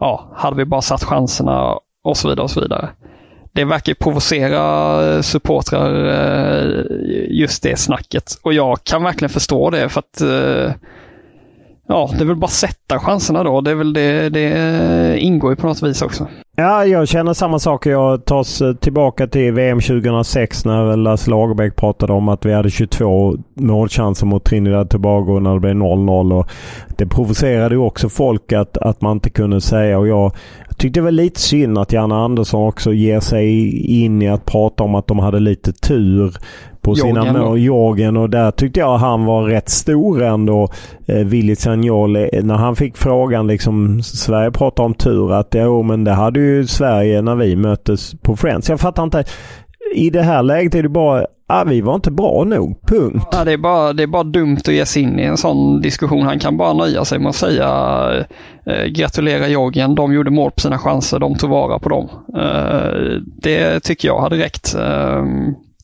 ja, 0.00 0.30
hade 0.34 0.56
vi 0.56 0.64
bara 0.64 0.82
satt 0.82 1.04
chanserna 1.04 1.78
och 2.04 2.16
så 2.16 2.28
vidare 2.28 2.44
och 2.44 2.50
så 2.50 2.60
vidare. 2.60 2.88
Det 3.52 3.64
verkar 3.64 3.94
provocera 3.94 5.14
eh, 5.14 5.20
supportrar 5.20 6.06
eh, 6.06 6.84
just 7.28 7.62
det 7.62 7.78
snacket. 7.78 8.38
Och 8.42 8.54
jag 8.54 8.84
kan 8.84 9.02
verkligen 9.02 9.30
förstå 9.30 9.70
det 9.70 9.88
för 9.88 10.00
att 10.00 10.20
eh, 10.20 10.72
Ja, 11.88 12.10
det 12.12 12.24
är 12.24 12.26
väl 12.26 12.36
bara 12.36 12.48
sätta 12.48 12.98
chanserna 12.98 13.42
då. 13.42 13.60
Det, 13.60 13.70
är 13.70 13.74
väl 13.74 13.92
det, 13.92 14.28
det 14.28 15.18
ingår 15.18 15.52
ju 15.52 15.56
på 15.56 15.66
något 15.66 15.82
vis 15.82 16.02
också. 16.02 16.26
Ja, 16.56 16.86
jag 16.86 17.08
känner 17.08 17.32
samma 17.32 17.58
sak. 17.58 17.86
Jag 17.86 18.24
tas 18.24 18.62
tillbaka 18.80 19.26
till 19.26 19.52
VM 19.52 19.80
2006 19.80 20.64
när 20.64 20.96
Lasse 20.96 21.30
Lagerbäck 21.30 21.76
pratade 21.76 22.12
om 22.12 22.28
att 22.28 22.44
vi 22.44 22.52
hade 22.52 22.70
22 22.70 23.36
målchanser 23.54 24.26
mot 24.26 24.44
Trinidad 24.44 24.90
Tobago 24.90 25.40
när 25.40 25.54
det 25.54 25.60
blev 25.60 25.74
0-0. 25.74 26.46
det 26.96 27.06
provocerade 27.06 27.74
ju 27.74 27.80
också 27.80 28.08
folk 28.08 28.52
att, 28.52 28.76
att 28.76 29.00
man 29.00 29.12
inte 29.12 29.30
kunde 29.30 29.60
säga. 29.60 29.98
Och 29.98 30.08
jag 30.08 30.32
tyckte 30.76 31.00
det 31.00 31.04
var 31.04 31.10
lite 31.10 31.40
synd 31.40 31.78
att 31.78 31.92
Janne 31.92 32.14
Andersson 32.14 32.68
också 32.68 32.92
ger 32.92 33.20
sig 33.20 33.76
in 34.04 34.22
i 34.22 34.28
att 34.28 34.44
prata 34.44 34.84
om 34.84 34.94
att 34.94 35.06
de 35.06 35.18
hade 35.18 35.40
lite 35.40 35.72
tur 35.72 36.36
på 36.84 36.94
sina 36.94 37.32
mål. 37.32 37.60
Jorgen 37.60 38.16
och 38.16 38.30
där 38.30 38.50
tyckte 38.50 38.80
jag 38.80 38.98
han 38.98 39.24
var 39.24 39.44
rätt 39.44 39.68
stor 39.68 40.22
ändå. 40.22 40.68
Eh, 41.06 41.16
Willy 41.16 41.56
Sagnol. 41.56 42.12
När 42.42 42.54
han 42.54 42.76
fick 42.76 42.96
frågan 42.96 43.46
liksom 43.46 44.02
Sverige 44.02 44.50
pratar 44.50 44.84
om 44.84 44.94
tur 44.94 45.32
att 45.32 45.54
jo 45.58 45.82
men 45.82 46.04
det 46.04 46.12
hade 46.12 46.40
ju 46.40 46.66
Sverige 46.66 47.22
när 47.22 47.34
vi 47.34 47.56
möttes 47.56 48.14
på 48.22 48.36
Friends. 48.36 48.68
Jag 48.68 48.80
fattar 48.80 49.02
inte. 49.02 49.24
I 49.94 50.10
det 50.10 50.22
här 50.22 50.42
läget 50.42 50.74
är 50.74 50.82
det 50.82 50.88
bara 50.88 51.26
ah, 51.46 51.64
vi 51.64 51.80
var 51.80 51.94
inte 51.94 52.10
bra 52.10 52.44
nog. 52.44 52.80
Punkt. 52.86 53.28
Ja, 53.32 53.44
det, 53.44 53.52
är 53.52 53.58
bara, 53.58 53.92
det 53.92 54.02
är 54.02 54.06
bara 54.06 54.22
dumt 54.22 54.56
att 54.56 54.74
ge 54.74 54.86
sig 54.86 55.02
in 55.02 55.18
i 55.18 55.22
en 55.22 55.36
sån 55.36 55.80
diskussion. 55.80 56.22
Han 56.22 56.38
kan 56.38 56.56
bara 56.56 56.72
nöja 56.72 57.04
sig 57.04 57.18
med 57.18 57.28
att 57.28 57.34
säga 57.34 57.66
eh, 58.66 58.84
gratulera 58.84 59.48
Georgien. 59.48 59.94
De 59.94 60.12
gjorde 60.12 60.30
mål 60.30 60.50
på 60.50 60.60
sina 60.60 60.78
chanser. 60.78 61.18
De 61.18 61.34
tog 61.34 61.50
vara 61.50 61.78
på 61.78 61.88
dem. 61.88 62.08
Eh, 62.36 63.20
det 63.42 63.80
tycker 63.80 64.08
jag 64.08 64.20
hade 64.20 64.36
räckt. 64.36 64.74
Eh, 64.74 65.24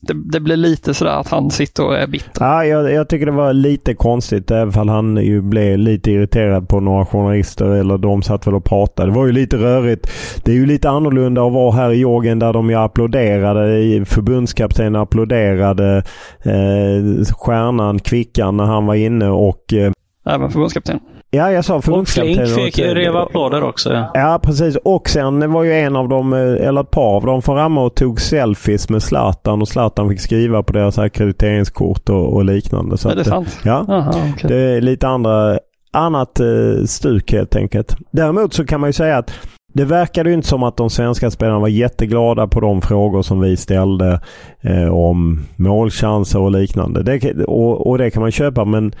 det, 0.01 0.13
det, 0.13 0.39
blir 0.39 0.57
lite 0.57 0.93
sådär 0.93 1.11
att 1.11 1.27
han 1.27 1.51
sitter 1.51 1.85
och 1.85 1.97
är 1.97 2.07
bitter. 2.07 2.45
Ja, 2.45 2.65
jag, 2.65 2.91
jag 2.91 3.09
tycker 3.09 3.25
det 3.25 3.31
var 3.31 3.53
lite 3.53 3.93
konstigt 3.93 4.51
även 4.51 4.81
om 4.81 4.89
han 4.89 5.17
ju 5.17 5.41
blev 5.41 5.77
lite 5.77 6.11
irriterad 6.11 6.69
på 6.69 6.79
några 6.79 7.05
journalister 7.05 7.65
eller 7.65 7.97
de 7.97 8.21
satt 8.21 8.47
väl 8.47 8.55
och 8.55 8.65
pratade. 8.65 9.09
Det 9.11 9.15
var 9.15 9.25
ju 9.25 9.31
lite 9.31 9.57
rörigt. 9.57 10.11
Det 10.43 10.51
är 10.51 10.55
ju 10.55 10.65
lite 10.65 10.89
annorlunda 10.89 11.43
att 11.45 11.53
vara 11.53 11.71
här 11.71 11.91
i 11.91 11.99
Jorgen 11.99 12.39
där 12.39 12.53
de 12.53 12.69
ju 12.69 12.75
applåderade. 12.75 14.05
Förbundskaptenen 14.05 14.95
applåderade 14.95 16.03
eh, 16.43 17.25
stjärnan 17.37 17.99
Kvickan 17.99 18.57
när 18.57 18.65
han 18.65 18.85
var 18.85 18.95
inne 18.95 19.29
och 19.29 19.73
eh, 19.73 19.91
Även 20.25 20.51
förbundskapten. 20.51 20.99
Ja, 21.33 21.51
jag 21.51 21.65
sa 21.65 21.75
Och 21.75 22.07
Flink 22.07 22.07
fick 22.55 22.79
rev 22.79 23.15
applåder 23.15 23.63
också. 23.63 23.93
Ja. 23.93 24.11
ja, 24.13 24.39
precis. 24.43 24.75
Och 24.75 25.09
sen 25.09 25.51
var 25.51 25.63
ju 25.63 25.73
en 25.73 25.95
av 25.95 26.09
dem, 26.09 26.33
eh, 26.33 26.67
eller 26.67 26.81
ett 26.81 26.91
par 26.91 27.15
av 27.15 27.25
dem 27.25 27.41
från 27.41 27.55
Ramma 27.55 27.83
och 27.83 27.95
tog 27.95 28.21
selfies 28.21 28.89
med 28.89 29.03
Zlatan 29.03 29.61
och 29.61 29.67
Zlatan 29.67 30.09
fick 30.09 30.21
skriva 30.21 30.63
på 30.63 30.73
deras 30.73 30.97
akkrediteringskort 30.97 32.09
och, 32.09 32.33
och 32.33 32.45
liknande. 32.45 32.97
Så 32.97 33.09
är 33.09 33.15
det 33.15 33.21
att, 33.21 33.27
sant? 33.27 33.59
Ja. 33.63 33.85
Aha, 33.89 34.09
okay. 34.09 34.47
Det 34.47 34.55
är 34.55 34.81
lite 34.81 35.07
andra, 35.07 35.59
annat 35.91 36.39
eh, 36.39 36.85
stuk 36.85 37.31
helt 37.31 37.55
enkelt. 37.55 37.95
Däremot 38.11 38.53
så 38.53 38.65
kan 38.65 38.79
man 38.79 38.89
ju 38.89 38.93
säga 38.93 39.17
att 39.17 39.31
det 39.73 39.85
verkade 39.85 40.29
ju 40.29 40.35
inte 40.35 40.47
som 40.47 40.63
att 40.63 40.77
de 40.77 40.89
svenska 40.89 41.31
spelarna 41.31 41.59
var 41.59 41.67
jätteglada 41.67 42.47
på 42.47 42.59
de 42.59 42.81
frågor 42.81 43.21
som 43.21 43.39
vi 43.39 43.57
ställde 43.57 44.19
eh, 44.61 44.93
om 44.93 45.43
målchanser 45.55 46.39
och 46.39 46.51
liknande. 46.51 47.03
Det, 47.03 47.43
och, 47.43 47.87
och 47.87 47.97
det 47.97 48.11
kan 48.11 48.21
man 48.21 48.31
köpa 48.31 48.65
men 48.65 48.93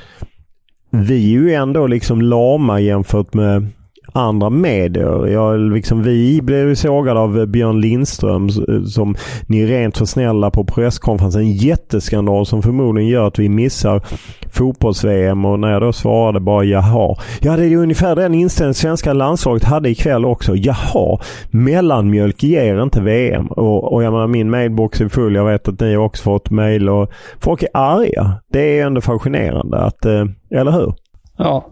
vi 0.91 1.35
är 1.35 1.39
ju 1.39 1.53
ändå 1.53 1.87
liksom 1.87 2.21
lama 2.21 2.79
jämfört 2.79 3.33
med 3.33 3.67
andra 4.13 4.49
medier. 4.49 5.27
Jag, 5.27 5.59
liksom, 5.59 6.03
vi 6.03 6.41
blev 6.41 6.75
sågade 6.75 7.19
av 7.19 7.39
eh, 7.39 7.45
Björn 7.45 7.81
Lindström 7.81 8.47
eh, 8.47 8.83
som 8.83 9.15
ni 9.47 9.61
är 9.61 9.67
rent 9.67 9.97
för 9.97 10.05
snälla 10.05 10.51
på 10.51 10.63
presskonferensen. 10.63 11.41
En 11.41 11.51
jätteskandal 11.51 12.45
som 12.45 12.61
förmodligen 12.61 13.09
gör 13.09 13.27
att 13.27 13.39
vi 13.39 13.49
missar 13.49 14.01
fotbolls-VM 14.51 15.45
och 15.45 15.59
när 15.59 15.71
jag 15.71 15.81
då 15.81 15.93
svarade 15.93 16.39
bara 16.39 16.63
jaha. 16.63 17.15
Ja, 17.39 17.57
det 17.57 17.65
är 17.65 17.77
ungefär 17.77 18.15
den 18.15 18.33
inställning 18.33 18.73
svenska 18.73 19.13
landslaget 19.13 19.63
hade 19.63 19.89
ikväll 19.89 20.25
också. 20.25 20.55
Jaha, 20.55 21.19
mellanmjölk 21.49 22.43
ger 22.43 22.83
inte 22.83 23.01
VM. 23.01 23.47
Och, 23.47 23.93
och 23.93 24.03
jag 24.03 24.13
menar 24.13 24.27
min 24.27 24.49
mailbox 24.49 25.01
är 25.01 25.07
full. 25.07 25.35
Jag 25.35 25.45
vet 25.45 25.67
att 25.67 25.79
ni 25.79 25.97
också 25.97 26.23
fått 26.23 26.49
mail 26.49 26.89
och 26.89 27.11
folk 27.39 27.63
är 27.63 27.69
arga. 27.73 28.33
Det 28.51 28.79
är 28.79 28.85
ändå 28.85 29.01
fascinerande 29.01 29.77
att, 29.77 30.05
eh, 30.05 30.25
eller 30.49 30.71
hur? 30.71 30.93
Ja. 31.43 31.65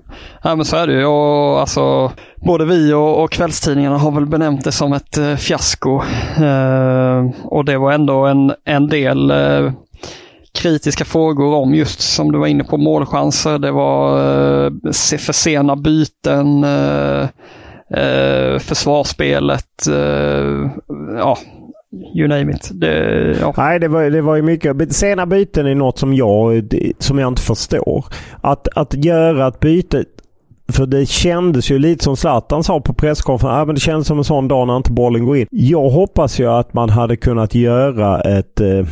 ja, 0.44 0.56
men 0.56 0.66
så 0.66 0.78
är 0.78 0.88
det 0.88 0.94
ju. 0.94 1.06
Och, 1.06 1.60
alltså, 1.60 2.12
både 2.36 2.66
vi 2.66 2.94
och, 2.94 3.24
och 3.24 3.32
kvällstidningarna 3.32 3.98
har 3.98 4.12
väl 4.12 4.26
benämnt 4.26 4.64
det 4.64 4.72
som 4.72 4.94
ett 4.94 5.18
eh, 5.18 5.36
fiasko. 5.36 6.02
Eh, 6.38 7.26
och 7.44 7.66
det 7.66 7.78
var 7.78 7.92
ändå 7.92 8.26
en, 8.26 8.54
en 8.66 8.88
del 8.88 9.32
eh, 9.32 9.72
kritiska 10.54 11.06
frågor 11.06 11.56
om 11.56 11.76
just 11.76 12.00
som 12.00 12.32
du 12.32 12.38
var 12.40 12.48
inne 12.48 12.64
på 12.64 12.78
målchanser. 12.78 13.60
Det 13.60 13.72
var 13.72 14.18
eh, 14.18 14.72
för 15.18 15.34
sena 15.34 15.76
byten, 15.76 16.64
eh, 16.64 17.22
eh, 18.04 18.60
försvarsspelet. 18.60 19.88
Eh, 19.88 20.70
ja, 21.18 21.38
you 22.16 22.28
name 22.28 22.52
it. 22.52 22.70
Det, 22.74 23.38
ja. 23.42 23.54
Nej, 23.58 23.80
det 23.80 23.88
var, 23.88 24.04
det 24.04 24.22
var 24.22 24.36
ju 24.36 24.42
mycket. 24.42 24.96
Sena 24.96 25.26
byten 25.26 25.66
är 25.66 25.76
något 25.76 26.00
som 26.00 26.14
jag, 26.14 26.74
som 27.00 27.20
jag 27.20 27.28
inte 27.28 27.42
förstår. 27.42 28.06
Att, 28.42 28.68
att 28.76 29.06
göra 29.06 29.48
ett 29.48 29.60
byte 29.60 30.04
för 30.72 30.86
det 30.86 31.06
kändes 31.06 31.72
ju 31.72 31.80
lite 31.80 32.04
som 32.04 32.18
Zlatan 32.18 32.64
sa 32.64 32.82
på 32.82 32.94
presskonferensen. 32.94 33.62
Ah, 33.62 33.68
ja, 33.68 33.74
det 33.74 33.80
kändes 33.80 34.08
som 34.08 34.18
en 34.18 34.24
sån 34.24 34.48
dag 34.48 34.68
när 34.68 34.78
inte 34.78 34.92
bollen 34.92 35.26
går 35.26 35.38
in. 35.38 35.48
Jag 35.52 35.90
hoppas 35.90 36.40
ju 36.40 36.50
att 36.50 36.74
man 36.74 36.90
hade 36.90 37.18
kunnat 37.18 37.56
göra 37.56 38.22
ett 38.22 38.62
eh, 38.62 38.86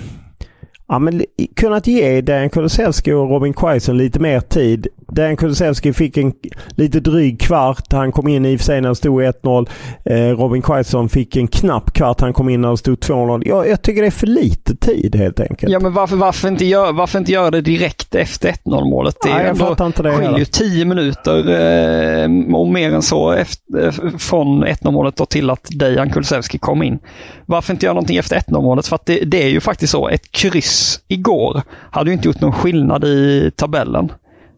ja, 0.87 0.99
men 0.99 1.21
kunnat 1.55 1.87
ge 1.87 2.21
Dejan 2.21 2.49
Kulusevski 2.49 3.11
och 3.11 3.29
Robin 3.29 3.53
Quaison 3.53 3.97
lite 3.97 4.19
mer 4.19 4.39
tid. 4.39 4.87
Dejan 5.17 5.37
Kulusevski 5.37 5.93
fick 5.93 6.17
en 6.17 6.33
lite 6.69 6.99
dryg 6.99 7.39
kvart. 7.39 7.91
Han 7.91 8.11
kom 8.11 8.27
in 8.27 8.45
i 8.45 8.55
och 8.55 8.59
för 8.59 8.65
sig 8.65 8.81
när 8.81 8.89
det 8.89 8.95
stod 8.95 9.21
1-0. 9.21 9.69
Eh, 10.05 10.15
Robin 10.15 10.61
Quaison 10.61 11.09
fick 11.09 11.35
en 11.35 11.47
knapp 11.47 11.93
kvart. 11.93 12.21
Han 12.21 12.33
kom 12.33 12.49
in 12.49 12.61
när 12.61 12.71
det 12.71 12.77
stod 12.77 12.97
2-0. 12.97 13.43
Ja, 13.45 13.65
jag 13.65 13.81
tycker 13.81 14.01
det 14.01 14.07
är 14.07 14.11
för 14.11 14.27
lite 14.27 14.75
tid 14.75 15.15
helt 15.15 15.39
enkelt. 15.39 15.71
Ja, 15.71 15.79
men 15.79 15.93
varför, 15.93 16.15
varför, 16.15 16.47
inte, 16.47 16.65
gör, 16.65 16.93
varför 16.93 17.19
inte 17.19 17.31
göra 17.31 17.51
det 17.51 17.61
direkt 17.61 18.15
efter 18.15 18.51
1-0 18.51 18.89
målet? 18.89 19.15
Det 19.23 19.29
är 19.29 19.45
jag 19.45 19.57
fattar 19.57 19.85
inte 19.85 20.03
det 20.03 20.11
skiljer 20.11 20.37
ju 20.37 20.45
10 20.45 20.85
minuter 20.85 21.37
eh, 21.37 22.55
och 22.55 22.67
mer 22.67 22.93
än 22.93 23.01
så 23.01 23.31
efter, 23.31 24.17
från 24.17 24.63
1-0 24.65 24.91
målet 24.91 25.29
till 25.29 25.49
att 25.49 25.67
Dejan 25.71 26.09
Kulusevski 26.09 26.57
kom 26.57 26.83
in. 26.83 26.99
Varför 27.45 27.73
inte 27.73 27.85
göra 27.85 27.93
någonting 27.93 28.17
efter 28.17 28.39
1-0 28.39 28.61
målet? 28.61 28.87
För 28.87 28.95
att 28.95 29.05
det, 29.05 29.19
det 29.19 29.43
är 29.43 29.49
ju 29.49 29.59
faktiskt 29.59 29.91
så. 29.91 30.09
Ett 30.09 30.31
kryss 30.31 30.99
igår 31.07 31.61
hade 31.91 32.09
ju 32.09 32.13
inte 32.13 32.27
gjort 32.27 32.41
någon 32.41 32.53
skillnad 32.53 33.03
i 33.03 33.51
tabellen. 33.55 34.11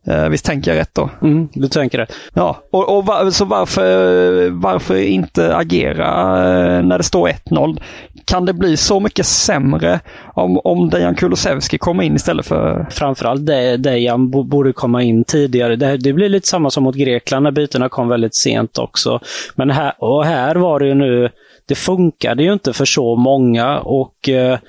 Eh, 0.10 0.30
visst 0.30 0.46
tänker 0.46 0.72
jag 0.72 0.80
rätt 0.80 0.96
då? 0.96 1.10
Mm, 1.22 1.50
du 1.54 1.68
tänker 1.68 1.98
rätt. 1.98 2.14
Ja, 2.34 2.64
och, 2.72 2.98
och 2.98 3.06
var, 3.06 3.32
så 3.32 3.46
varför, 3.46 4.50
varför 4.50 4.96
inte 4.96 5.56
agera 5.56 6.08
eh, 6.38 6.84
när 6.84 6.98
det 6.98 7.04
står 7.04 7.30
1-0? 7.30 7.82
Kan 8.26 8.46
det 8.46 8.54
bli 8.54 8.78
så 8.78 9.00
mycket 9.00 9.26
sämre 9.26 10.00
om, 10.34 10.60
om 10.64 10.90
Dejan 10.90 11.16
Kulusevski 11.16 11.78
kommer 11.78 12.04
in 12.04 12.16
istället 12.16 12.46
för... 12.46 12.88
Framförallt 12.92 13.46
Dejan 13.78 14.30
borde 14.30 14.74
komma 14.74 15.04
in 15.04 15.24
tidigare. 15.24 15.76
Det, 15.76 15.98
det 15.98 16.14
blir 16.14 16.30
lite 16.30 16.48
samma 16.48 16.70
som 16.70 16.84
mot 16.84 16.96
Grekland 16.96 17.44
när 17.44 17.52
bytena 17.52 17.90
kom 17.90 18.08
väldigt 18.08 18.36
sent 18.36 18.78
också. 18.78 19.20
Men 19.56 19.72
här, 19.72 19.94
och 19.98 20.26
här 20.26 20.56
var 20.56 20.80
det 20.80 20.86
ju 20.86 20.94
nu 20.94 21.30
det 21.70 21.76
funkade 21.76 22.44
ju 22.44 22.54
inte 22.54 22.74
för 22.74 22.86
så 22.86 23.16
många 23.16 23.80
och 23.80 24.30
eh, 24.30 24.60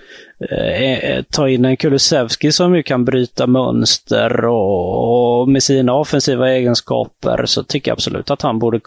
Eh, 0.48 1.10
eh, 1.10 1.24
ta 1.30 1.48
in 1.48 1.64
en 1.64 1.76
Kulusevski 1.76 2.52
som 2.52 2.76
ju 2.76 2.82
kan 2.82 3.04
bryta 3.04 3.46
mönster 3.46 4.44
och, 4.44 5.40
och, 5.40 5.48
med 5.48 5.62
sina 5.62 5.94
offensiva 5.94 6.50
egenskaper 6.50 7.46
så 7.46 7.62
tycker 7.62 7.90
jag 7.90 7.96
absolut 7.96 8.30
att 8.30 8.42
han 8.42 8.58
borde 8.58 8.80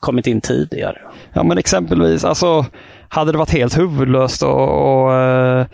kommit 0.00 0.26
in 0.26 0.40
tidigare. 0.40 0.98
Ja 1.32 1.42
men 1.42 1.58
exempelvis, 1.58 2.24
alltså 2.24 2.66
hade 3.08 3.32
det 3.32 3.38
varit 3.38 3.50
helt 3.50 3.78
huvudlöst 3.78 4.42
och, 4.42 5.02
och 5.02 5.14
eh, 5.14 5.66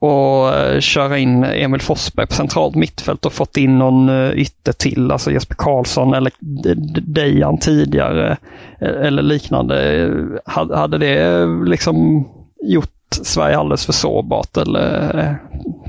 och 0.00 0.82
köra 0.82 1.18
in 1.18 1.44
Emil 1.44 1.80
Forsberg 1.80 2.26
på 2.26 2.34
centralt 2.34 2.74
mittfält 2.74 3.26
och 3.26 3.32
fått 3.32 3.56
in 3.56 3.78
någon 3.78 4.08
eh, 4.08 4.30
ytter 4.30 4.72
till, 4.72 5.10
alltså 5.10 5.30
Jesper 5.30 5.54
Karlsson 5.54 6.14
eller 6.14 6.32
Dejan 7.00 7.58
tidigare 7.58 8.36
eh, 8.80 9.06
eller 9.06 9.22
liknande. 9.22 10.06
Hade 10.46 10.98
det 10.98 11.46
liksom 11.66 12.28
gjort 12.62 12.90
Sverige 13.22 13.58
alldeles 13.58 13.86
för 13.86 13.92
sårbart 13.92 14.56
eller 14.56 15.18
eh, 15.18 15.34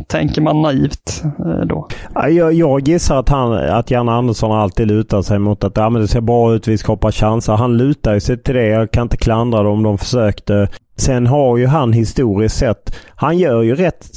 tänker 0.07 0.41
man 0.41 0.61
naivt 0.61 1.23
eh, 1.23 1.65
då? 1.67 1.87
Jag, 2.13 2.53
jag 2.53 2.87
gissar 2.87 3.19
att, 3.19 3.29
han, 3.29 3.53
att 3.53 3.91
Jan 3.91 4.09
Andersson 4.09 4.51
alltid 4.51 4.87
lutar 4.87 5.21
sig 5.21 5.39
mot 5.39 5.63
att 5.63 5.77
ja, 5.77 5.89
men 5.89 6.01
det 6.01 6.07
ser 6.07 6.21
bra 6.21 6.53
ut, 6.53 6.67
vi 6.67 6.77
skapar 6.77 7.11
chanser. 7.11 7.53
Han 7.53 7.77
lutar 7.77 8.19
sig 8.19 8.43
till 8.43 8.55
det. 8.55 8.67
Jag 8.67 8.91
kan 8.91 9.03
inte 9.03 9.17
klandra 9.17 9.63
dem 9.63 9.73
om 9.73 9.83
de 9.83 9.97
försökte 9.97 10.69
Sen 10.97 11.27
har 11.27 11.57
ju 11.57 11.67
han 11.67 11.93
historiskt 11.93 12.57
sett, 12.57 12.95
han 13.15 13.37
gör 13.37 13.61
ju 13.61 13.75
rätt 13.75 14.07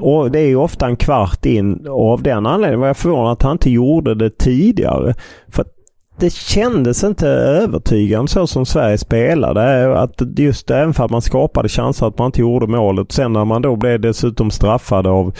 och 0.00 0.30
det 0.30 0.38
är 0.38 0.46
ju 0.46 0.56
ofta 0.56 0.86
en 0.86 0.96
kvart 0.96 1.46
in 1.46 1.86
och 1.86 2.12
av 2.12 2.22
den 2.22 2.46
anledningen 2.46 2.80
var 2.80 2.86
jag 2.86 2.96
förvånad 2.96 3.32
att 3.32 3.42
han 3.42 3.52
inte 3.52 3.70
gjorde 3.70 4.14
det 4.14 4.38
tidigare. 4.38 5.14
För 5.48 5.64
det 6.20 6.32
kändes 6.32 7.04
inte 7.04 7.28
övertygande 7.28 8.30
så 8.30 8.46
som 8.46 8.66
Sverige 8.66 8.98
spelade. 8.98 9.98
Att 10.00 10.22
just 10.36 10.70
även 10.70 10.94
för 10.94 11.04
att 11.04 11.10
man 11.10 11.22
skapade 11.22 11.68
chanser 11.68 12.06
att 12.06 12.18
man 12.18 12.26
inte 12.26 12.40
gjorde 12.40 12.66
målet. 12.66 13.12
Sen 13.12 13.32
när 13.32 13.44
man 13.44 13.62
då 13.62 13.76
blev 13.76 14.00
dessutom 14.00 14.50
straffad 14.50 15.06
av, 15.06 15.34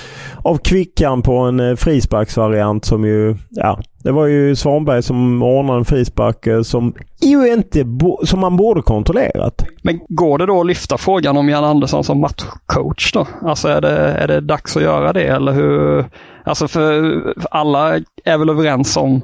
av 0.44 0.56
Kvickan 0.56 1.22
på 1.22 1.36
en 1.36 1.60
eh, 1.60 1.76
frisparksvariant 1.76 2.84
som 2.84 3.04
ju, 3.04 3.36
ja, 3.50 3.78
det 4.02 4.12
var 4.12 4.26
ju 4.26 4.56
Svanberg 4.56 5.02
som 5.02 5.42
ordnade 5.42 5.78
en 5.78 5.84
frispark 5.84 6.46
eh, 6.46 6.62
som 6.62 6.94
ju 7.22 7.52
inte 7.52 7.84
som 8.24 8.40
man 8.40 8.56
borde 8.56 8.82
kontrollerat. 8.82 9.64
Men 9.82 10.00
går 10.08 10.38
det 10.38 10.46
då 10.46 10.60
att 10.60 10.66
lyfta 10.66 10.98
frågan 10.98 11.36
om 11.36 11.48
Jan 11.48 11.64
Andersson 11.64 12.04
som 12.04 12.20
matchcoach 12.20 13.12
då? 13.12 13.26
Alltså 13.42 13.68
är 13.68 13.80
det, 13.80 13.98
är 13.98 14.28
det 14.28 14.40
dags 14.40 14.76
att 14.76 14.82
göra 14.82 15.12
det 15.12 15.24
eller 15.24 15.52
hur? 15.52 16.04
Alltså 16.44 16.68
för 16.68 17.22
alla 17.50 18.00
är 18.24 18.38
väl 18.38 18.50
överens 18.50 18.96
om 18.96 19.22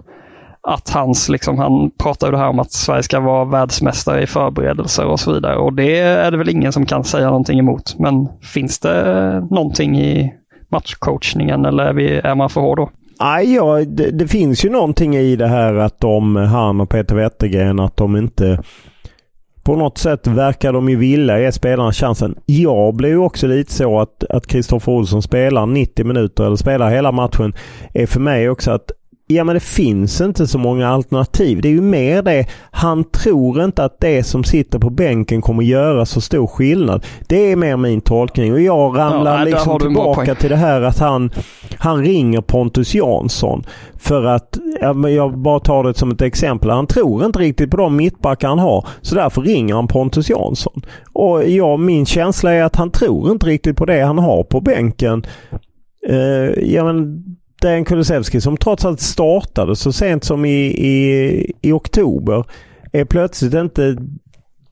att 0.68 0.90
hans, 0.90 1.28
liksom, 1.28 1.58
han 1.58 1.90
pratar 1.90 2.26
ju 2.26 2.30
det 2.30 2.38
här 2.38 2.48
om 2.48 2.58
att 2.58 2.72
Sverige 2.72 3.02
ska 3.02 3.20
vara 3.20 3.44
världsmästare 3.44 4.22
i 4.22 4.26
förberedelser 4.26 5.06
och 5.06 5.20
så 5.20 5.32
vidare. 5.32 5.56
Och 5.56 5.72
det 5.72 5.98
är 5.98 6.30
det 6.30 6.36
väl 6.36 6.48
ingen 6.48 6.72
som 6.72 6.86
kan 6.86 7.04
säga 7.04 7.26
någonting 7.26 7.58
emot. 7.58 7.98
Men 7.98 8.28
finns 8.42 8.78
det 8.78 9.46
någonting 9.50 9.98
i 9.98 10.34
matchcoachningen 10.68 11.64
eller 11.64 11.84
är, 11.84 11.92
vi, 11.92 12.16
är 12.18 12.34
man 12.34 12.50
för 12.50 12.60
hård 12.60 12.78
då? 12.78 12.90
Aj, 13.18 13.54
ja, 13.54 13.84
det, 13.86 14.10
det, 14.10 14.28
finns 14.28 14.64
ju 14.64 14.70
någonting 14.70 15.16
i 15.16 15.36
det 15.36 15.48
här 15.48 15.74
att 15.74 16.00
de, 16.00 16.36
han 16.36 16.80
och 16.80 16.90
Peter 16.90 17.14
Wettergren, 17.14 17.80
att 17.80 17.96
de 17.96 18.16
inte 18.16 18.62
på 19.64 19.76
något 19.76 19.98
sätt 19.98 20.26
verkar 20.26 20.72
de 20.72 20.88
ju 20.88 20.96
vilja 20.96 21.40
ge 21.40 21.52
spelarna 21.52 21.92
chansen. 21.92 22.34
Jag 22.46 22.94
blir 22.94 23.08
ju 23.08 23.18
också 23.18 23.46
lite 23.46 23.72
så 23.72 24.00
att 24.00 24.46
Kristoffer 24.46 24.92
Olsson 24.92 25.22
spelar 25.22 25.66
90 25.66 26.04
minuter 26.06 26.44
eller 26.44 26.56
spelar 26.56 26.90
hela 26.90 27.12
matchen 27.12 27.54
är 27.94 28.06
för 28.06 28.20
mig 28.20 28.50
också 28.50 28.70
att 28.70 28.90
Ja 29.28 29.44
men 29.44 29.54
det 29.54 29.60
finns 29.60 30.20
inte 30.20 30.46
så 30.46 30.58
många 30.58 30.88
alternativ. 30.88 31.60
Det 31.60 31.68
är 31.68 31.72
ju 31.72 31.80
mer 31.80 32.22
det. 32.22 32.46
Han 32.70 33.04
tror 33.04 33.64
inte 33.64 33.84
att 33.84 34.00
det 34.00 34.22
som 34.22 34.44
sitter 34.44 34.78
på 34.78 34.90
bänken 34.90 35.42
kommer 35.42 35.62
göra 35.62 36.06
så 36.06 36.20
stor 36.20 36.46
skillnad. 36.46 37.06
Det 37.28 37.52
är 37.52 37.56
mer 37.56 37.76
min 37.76 38.00
tolkning 38.00 38.52
och 38.52 38.60
jag 38.60 38.98
ramlar 38.98 39.38
ja, 39.38 39.44
liksom 39.44 39.80
tillbaka 39.80 40.34
till 40.34 40.50
det 40.50 40.56
här 40.56 40.82
att 40.82 40.98
han, 40.98 41.30
han 41.78 42.04
ringer 42.04 42.40
Pontus 42.40 42.94
Jansson. 42.94 43.64
För 43.96 44.24
att, 44.24 44.58
ja, 44.80 45.08
jag 45.08 45.38
bara 45.38 45.60
tar 45.60 45.84
det 45.84 45.94
som 45.94 46.10
ett 46.10 46.22
exempel. 46.22 46.70
Han 46.70 46.86
tror 46.86 47.24
inte 47.24 47.38
riktigt 47.38 47.70
på 47.70 47.76
de 47.76 47.96
mittbackar 47.96 48.48
han 48.48 48.58
har. 48.58 48.86
Så 49.00 49.14
därför 49.14 49.42
ringer 49.42 49.74
han 49.74 49.88
Pontus 49.88 50.30
Jansson. 50.30 50.82
Och 51.12 51.48
ja, 51.48 51.76
min 51.76 52.06
känsla 52.06 52.52
är 52.52 52.62
att 52.62 52.76
han 52.76 52.90
tror 52.90 53.30
inte 53.32 53.46
riktigt 53.46 53.76
på 53.76 53.84
det 53.84 54.00
han 54.00 54.18
har 54.18 54.44
på 54.44 54.60
bänken. 54.60 55.26
Uh, 56.10 56.72
ja 56.72 56.84
men 56.84 57.24
Dejan 57.66 57.84
Kulusevski 57.84 58.40
som 58.40 58.56
trots 58.56 58.84
allt 58.84 59.00
startade 59.00 59.76
så 59.76 59.92
sent 59.92 60.24
som 60.24 60.44
i, 60.44 60.66
i, 60.66 61.52
i 61.62 61.72
oktober 61.72 62.44
är 62.92 63.04
plötsligt 63.04 63.54
inte 63.54 63.96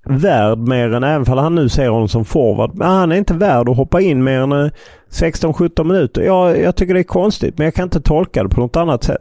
värd 0.05 0.59
mer 0.59 0.93
än, 0.93 1.05
även 1.05 1.33
om 1.33 1.39
han 1.39 1.55
nu 1.55 1.69
ser 1.69 1.89
honom 1.89 2.09
som 2.09 2.25
forward, 2.25 2.75
men 2.75 2.89
han 2.89 3.13
är 3.13 3.17
inte 3.17 3.35
värd 3.35 3.69
att 3.69 3.77
hoppa 3.77 4.01
in 4.01 4.25
mer 4.25 4.41
än 4.41 4.53
eh, 4.53 4.71
16-17 5.11 5.85
minuter. 5.85 6.23
Ja, 6.23 6.57
jag 6.57 6.77
tycker 6.77 6.95
det 6.95 7.01
är 7.01 7.05
konstigt 7.05 7.59
men 7.59 7.65
jag 7.65 7.75
kan 7.75 7.85
inte 7.85 8.01
tolka 8.01 8.43
det 8.43 8.49
på 8.49 8.61
något 8.61 8.77
annat 8.77 9.05
sätt. 9.05 9.21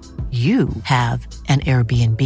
you 0.31 0.69
have 0.83 1.27
an 1.49 1.59
Airbnb. 1.59 2.21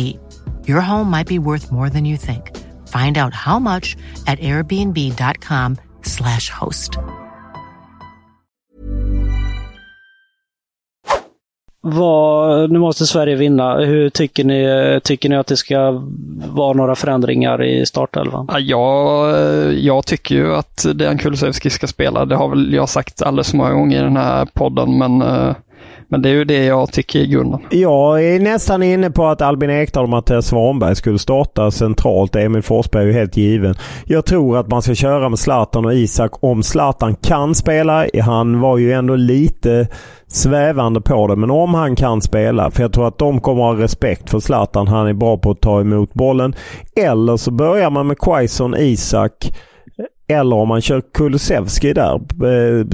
Your 0.68 0.82
home 0.82 1.10
might 1.10 1.28
be 1.28 1.40
worth 1.40 1.72
more 1.72 1.90
than 1.90 2.06
you 2.06 2.18
think. 2.18 2.56
Find 2.88 3.18
out 3.18 3.34
how 3.34 3.58
much 3.58 3.96
at 4.28 4.40
airbnb.com 4.40 5.78
slash 6.04 6.50
host. 6.50 7.00
vad, 11.88 12.72
nu 12.72 12.80
måste 12.80 13.06
Sverige 13.06 13.36
vinna. 13.36 13.78
Hur 13.78 14.10
tycker 14.10 14.44
ni, 14.44 15.00
tycker 15.04 15.30
ni 15.30 15.36
att 15.36 15.48
det 15.48 15.58
ska 15.58 16.02
vara 16.36 16.74
några 16.74 16.96
förändringar 16.96 17.64
i 17.64 17.86
startelvan? 17.86 18.48
Ja, 18.52 18.60
jag, 18.60 19.74
jag 19.74 20.06
tycker 20.06 20.36
ju 20.36 20.56
att 20.56 20.86
Dejan 20.96 21.18
Kulusevski 21.18 21.70
ska 21.70 21.88
spela. 21.88 22.26
Det 22.26 22.36
har 22.36 22.50
väl 22.50 22.74
jag 22.74 22.90
sagt 22.90 23.22
alldeles 23.22 23.52
för 23.52 23.58
många 23.58 23.74
gånger 23.74 24.00
i 24.00 24.04
den 24.04 24.18
här 24.18 24.46
podden, 24.54 24.98
men 24.98 25.22
eh, 25.22 25.56
men 26.08 26.22
det 26.22 26.30
är 26.30 26.34
ju 26.34 26.46
det 26.46 26.66
jag 26.66 26.92
tycker 26.92 27.20
i 27.20 27.28
grunden. 27.28 27.60
Jag 27.70 28.26
är 28.26 28.40
nästan 28.40 28.84
inne 28.84 29.12
på 29.12 29.28
att 29.28 29.42
Albin 29.42 29.70
Ekdal 29.70 30.04
och 30.04 30.10
Mattias 30.10 30.48
Svanberg 30.48 30.96
skulle 30.96 31.20
starta 31.20 31.72
centralt. 31.72 32.36
Emil 32.36 32.62
Forsberg 32.62 33.04
är 33.04 33.08
ju 33.08 33.14
helt 33.14 33.38
given. 33.38 33.76
Jag 34.06 34.26
tror 34.26 34.58
att 34.58 34.68
man 34.68 34.82
ska 34.82 34.96
köra 34.96 35.30
med 35.30 35.40
Zlatan 35.40 35.86
och 35.86 35.94
Isak 35.94 36.44
om 36.44 36.64
Zlatan 36.64 37.16
kan 37.16 37.56
spela. 37.56 38.06
Han 38.24 38.60
var 38.60 38.78
ju 38.78 38.94
ändå 38.94 39.16
lite 39.16 39.88
svävande 40.28 41.02
på 41.02 41.28
det. 41.28 41.36
Men 41.36 41.52
om 41.52 41.74
han 41.74 41.96
kan 41.96 42.22
spela, 42.22 42.72
för 42.72 42.82
jag 42.82 42.94
tror 42.94 43.08
att 43.08 43.18
de 43.18 43.42
kommer 43.42 43.62
ha 43.62 43.74
respekt 43.74 44.30
för 44.30 44.40
Zlatan. 44.40 44.88
Han 44.88 45.08
är 45.08 45.14
bra 45.14 45.38
på 45.38 45.52
att 45.52 45.62
ta 45.62 45.82
emot 45.82 46.14
bollen. 46.14 46.56
Eller 46.96 47.38
så 47.38 47.52
börjar 47.52 47.90
man 47.90 48.08
med 48.08 48.20
Quaison, 48.20 48.76
Isak 48.78 49.52
eller 50.28 50.56
om 50.56 50.68
man 50.68 50.82
kör 50.82 51.02
Kulusevski 51.14 51.94
där. 51.94 52.14
Eh, 52.14 52.86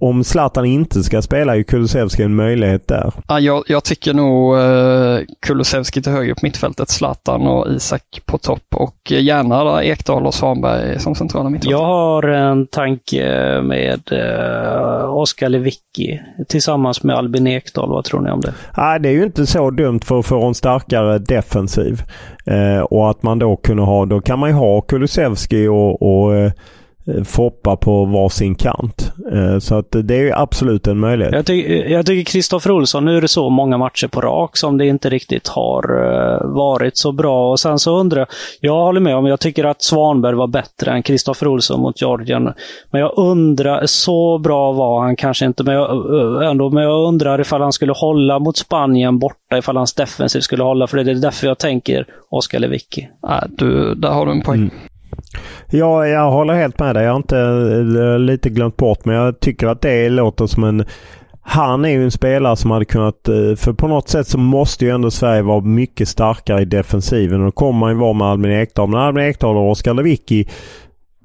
om 0.00 0.24
Zlatan 0.24 0.64
inte 0.64 1.02
ska 1.02 1.22
spela 1.22 1.56
är 1.56 1.62
Kulusevski 1.62 2.22
en 2.22 2.34
möjlighet 2.34 2.88
där. 2.88 3.12
Ja, 3.28 3.40
jag, 3.40 3.64
jag 3.66 3.84
tycker 3.84 4.14
nog 4.14 4.56
uh, 4.56 5.18
Kulusevski 5.46 6.02
till 6.02 6.12
höger 6.12 6.34
på 6.34 6.40
mittfältet, 6.42 6.88
Zlatan 6.88 7.46
och 7.46 7.72
Isak 7.72 8.02
på 8.26 8.38
topp 8.38 8.62
och 8.74 8.96
gärna 9.10 9.84
Ekdal 9.84 10.26
och 10.26 10.34
Svanberg 10.34 11.00
som 11.00 11.14
centrala 11.14 11.50
mittfältare. 11.50 11.80
Jag 11.80 11.86
har 11.86 12.22
en 12.22 12.66
tanke 12.66 13.24
med 13.62 14.00
uh, 14.12 15.10
Oskar 15.10 15.48
Lewicki 15.48 16.20
tillsammans 16.48 17.02
med 17.02 17.16
Albin 17.16 17.46
Ekdal. 17.46 17.88
Vad 17.88 18.04
tror 18.04 18.20
ni 18.20 18.30
om 18.30 18.40
det? 18.40 18.54
Nej, 18.76 19.00
det 19.00 19.08
är 19.08 19.12
ju 19.12 19.24
inte 19.24 19.46
så 19.46 19.70
dumt 19.70 20.00
för 20.04 20.18
att 20.18 20.26
få 20.26 20.46
en 20.46 20.54
starkare 20.54 21.18
defensiv. 21.18 22.02
Och 22.84 23.10
att 23.10 23.22
man 23.22 23.38
då 23.38 23.56
kunde 23.56 23.82
ha, 23.82 24.06
då 24.06 24.20
kan 24.20 24.38
man 24.38 24.48
ju 24.48 24.54
ha 24.54 24.80
Kulusevski 24.80 25.68
och, 25.68 26.02
och 26.02 26.36
Eh, 26.36 26.52
Foppa 27.24 27.76
på 27.76 28.04
varsin 28.04 28.54
kant. 28.54 29.12
Eh, 29.32 29.58
så 29.58 29.74
att 29.74 29.96
det 30.04 30.14
är 30.14 30.42
absolut 30.42 30.86
en 30.86 30.98
möjlighet. 30.98 31.34
Jag, 31.34 31.46
ty 31.46 31.82
jag 31.88 32.06
tycker 32.06 32.32
Kristoffer 32.32 32.70
Olsson, 32.70 33.04
nu 33.04 33.16
är 33.16 33.20
det 33.20 33.28
så 33.28 33.50
många 33.50 33.78
matcher 33.78 34.06
på 34.06 34.20
rak 34.20 34.56
som 34.56 34.78
det 34.78 34.86
inte 34.86 35.10
riktigt 35.10 35.48
har 35.48 35.82
eh, 35.82 36.54
varit 36.54 36.96
så 36.96 37.12
bra. 37.12 37.50
Och 37.50 37.60
sen 37.60 37.78
så 37.78 38.00
undrar 38.00 38.20
jag, 38.20 38.28
jag 38.60 38.84
håller 38.84 39.00
med 39.00 39.16
om, 39.16 39.26
jag 39.26 39.40
tycker 39.40 39.64
att 39.64 39.82
Svanberg 39.82 40.34
var 40.34 40.46
bättre 40.46 40.90
än 40.90 41.02
Kristoffer 41.02 41.48
Olsson 41.48 41.80
mot 41.80 42.00
Georgien. 42.00 42.52
Men 42.90 43.00
jag 43.00 43.12
undrar, 43.16 43.86
så 43.86 44.38
bra 44.38 44.72
var 44.72 45.02
han 45.02 45.16
kanske 45.16 45.46
inte, 45.46 45.64
men 45.64 45.74
jag, 45.74 46.50
ändå, 46.50 46.70
men 46.70 46.82
jag 46.82 47.08
undrar 47.08 47.40
ifall 47.40 47.60
han 47.60 47.72
skulle 47.72 47.92
hålla 47.92 48.38
mot 48.38 48.56
Spanien 48.56 49.18
borta, 49.18 49.58
ifall 49.58 49.76
hans 49.76 49.94
defensiv 49.94 50.40
skulle 50.40 50.62
hålla. 50.62 50.86
För 50.86 51.04
det 51.04 51.10
är 51.10 51.14
därför 51.14 51.46
jag 51.46 51.58
tänker 51.58 52.06
Oskar 52.30 52.58
Lewicki. 52.58 53.08
Äh, 53.28 53.48
du, 53.48 53.94
där 53.94 54.10
har 54.10 54.26
du 54.26 54.32
en 54.32 54.42
poäng. 54.42 54.58
Mm. 54.58 54.70
Ja, 55.70 56.06
jag 56.06 56.30
håller 56.30 56.54
helt 56.54 56.78
med 56.78 56.94
dig. 56.94 57.04
Jag 57.04 57.10
har 57.10 57.16
inte 57.16 57.38
eh, 57.38 58.18
lite 58.18 58.50
glömt 58.50 58.76
bort 58.76 59.04
men 59.04 59.14
jag 59.14 59.40
tycker 59.40 59.66
att 59.66 59.80
det 59.80 60.08
låter 60.08 60.46
som 60.46 60.64
en 60.64 60.84
han 61.48 61.84
är 61.84 61.88
ju 61.88 62.04
en 62.04 62.10
spelare 62.10 62.56
som 62.56 62.70
hade 62.70 62.84
kunnat... 62.84 63.28
Eh, 63.28 63.56
för 63.56 63.72
på 63.72 63.88
något 63.88 64.08
sätt 64.08 64.28
så 64.28 64.38
måste 64.38 64.84
ju 64.84 64.90
ändå 64.90 65.10
Sverige 65.10 65.42
vara 65.42 65.60
mycket 65.60 66.08
starkare 66.08 66.62
i 66.62 66.64
defensiven. 66.64 67.40
Och 67.40 67.46
då 67.46 67.52
kommer 67.52 67.78
man 67.78 67.90
ju 67.90 67.96
vara 67.96 68.12
med 68.12 68.26
Albin 68.26 68.52
Ekdal. 68.52 68.88
Men 68.88 69.00
Albin 69.00 69.24
Ekdal 69.24 69.56
och 69.56 69.70
Oskar 69.70 69.94
Lewicki 69.94 70.48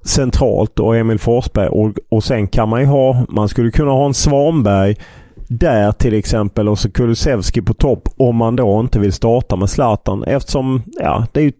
centralt 0.04 0.80
och 0.80 0.97
Emil 0.97 1.19
Forsberg. 1.19 1.67
Och, 1.67 1.93
och 2.10 2.23
sen 2.23 2.47
kan 2.47 2.69
man 2.69 2.82
ju 2.82 2.86
ha... 2.86 3.25
Man 3.30 3.49
skulle 3.49 3.71
kunna 3.71 3.91
ha 3.91 4.06
en 4.06 4.13
Svanberg 4.13 4.95
där 5.49 5.91
till 5.91 6.13
exempel 6.13 6.69
och 6.69 6.80
så 6.80 6.91
Kulusevski 6.91 7.62
på 7.62 7.73
topp 7.73 8.10
om 8.17 8.36
man 8.36 8.56
då 8.56 8.80
inte 8.80 8.99
vill 8.99 9.13
starta 9.13 9.56
med 9.56 9.69
Zlatan. 9.69 10.23
Eftersom 10.23 10.82
ja, 10.99 11.25
det 11.32 11.39
är 11.39 11.43
ju 11.43 11.51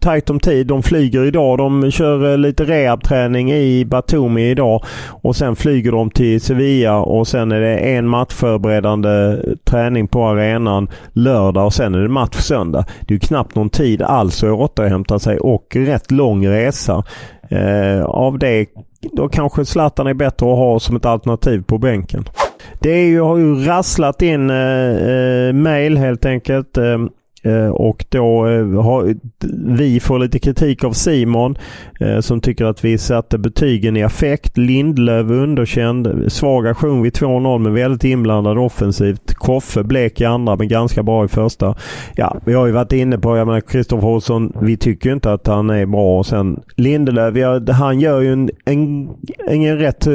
tajt 0.00 0.30
om 0.30 0.40
tid. 0.40 0.66
De 0.66 0.82
flyger 0.82 1.24
idag. 1.24 1.58
De 1.58 1.90
kör 1.90 2.30
eh, 2.32 2.38
lite 2.38 2.64
rehabträning 2.64 3.52
i 3.52 3.84
Batumi 3.84 4.50
idag. 4.50 4.84
Och 5.22 5.36
sen 5.36 5.56
flyger 5.56 5.92
de 5.92 6.10
till 6.10 6.40
Sevilla 6.40 6.98
och 6.98 7.28
sen 7.28 7.52
är 7.52 7.60
det 7.60 7.76
en 7.76 8.08
matchförberedande 8.08 9.10
eh, 9.10 9.56
träning 9.64 10.08
på 10.08 10.24
arenan 10.24 10.88
lördag 11.12 11.66
och 11.66 11.74
sen 11.74 11.94
är 11.94 11.98
det 11.98 12.08
match 12.08 12.36
söndag. 12.36 12.84
Det 13.00 13.14
är 13.14 13.16
ju 13.16 13.20
knappt 13.20 13.54
någon 13.54 13.70
tid 13.70 14.02
alls 14.02 14.42
att 14.42 14.50
återhämta 14.50 15.18
sig 15.18 15.38
och 15.38 15.76
rätt 15.76 16.10
lång 16.10 16.48
resa. 16.48 17.04
Eh, 17.50 18.04
av 18.04 18.38
det 18.38 18.66
då 19.12 19.28
kanske 19.28 19.64
Zlatan 19.64 20.06
är 20.06 20.14
bättre 20.14 20.52
att 20.52 20.58
ha 20.58 20.80
som 20.80 20.96
ett 20.96 21.06
alternativ 21.06 21.62
på 21.62 21.78
bänken. 21.78 22.24
Det 22.80 22.90
är 22.90 23.06
ju, 23.06 23.20
har 23.20 23.36
ju 23.36 23.54
rasslat 23.54 24.22
in 24.22 24.50
eh, 24.50 24.56
eh 24.56 25.52
mail 25.52 25.98
helt 25.98 26.26
enkelt. 26.26 26.76
Eh, 26.76 26.98
Eh, 27.42 27.68
och 27.68 28.04
då 28.08 28.46
eh, 28.46 28.82
har 28.82 29.14
vi 29.76 30.00
får 30.00 30.18
lite 30.18 30.38
kritik 30.38 30.84
av 30.84 30.92
Simon 30.92 31.58
eh, 32.00 32.20
som 32.20 32.40
tycker 32.40 32.64
att 32.64 32.84
vi 32.84 32.98
satte 32.98 33.38
betygen 33.38 33.96
i 33.96 34.02
affekt. 34.02 34.56
Lindlöv 34.56 35.32
underkänd. 35.32 36.32
Svag 36.32 36.66
aktion 36.66 37.02
vid 37.02 37.12
2-0 37.12 37.58
men 37.58 37.74
väldigt 37.74 38.04
inblandad 38.04 38.58
offensivt. 38.58 39.34
Koffe 39.34 39.82
blek 39.82 40.20
i 40.20 40.24
andra 40.24 40.56
men 40.56 40.68
ganska 40.68 41.02
bra 41.02 41.24
i 41.24 41.28
första. 41.28 41.74
Ja, 42.16 42.36
vi 42.44 42.54
har 42.54 42.66
ju 42.66 42.72
varit 42.72 42.92
inne 42.92 43.18
på, 43.18 43.36
jag 43.36 43.46
menar 43.46 43.60
Kristoffer 43.60 44.08
Olsson, 44.08 44.52
vi 44.60 44.76
tycker 44.76 45.12
inte 45.12 45.32
att 45.32 45.46
han 45.46 45.70
är 45.70 45.86
bra. 45.86 46.18
Och 46.18 46.26
sen 46.26 46.60
Lindelöf, 46.76 47.36
ja, 47.36 47.72
han 47.72 48.00
gör 48.00 48.20
ju 48.20 48.32
en, 48.32 48.50
en, 48.64 49.08
en 49.48 49.78
rätt 49.78 50.06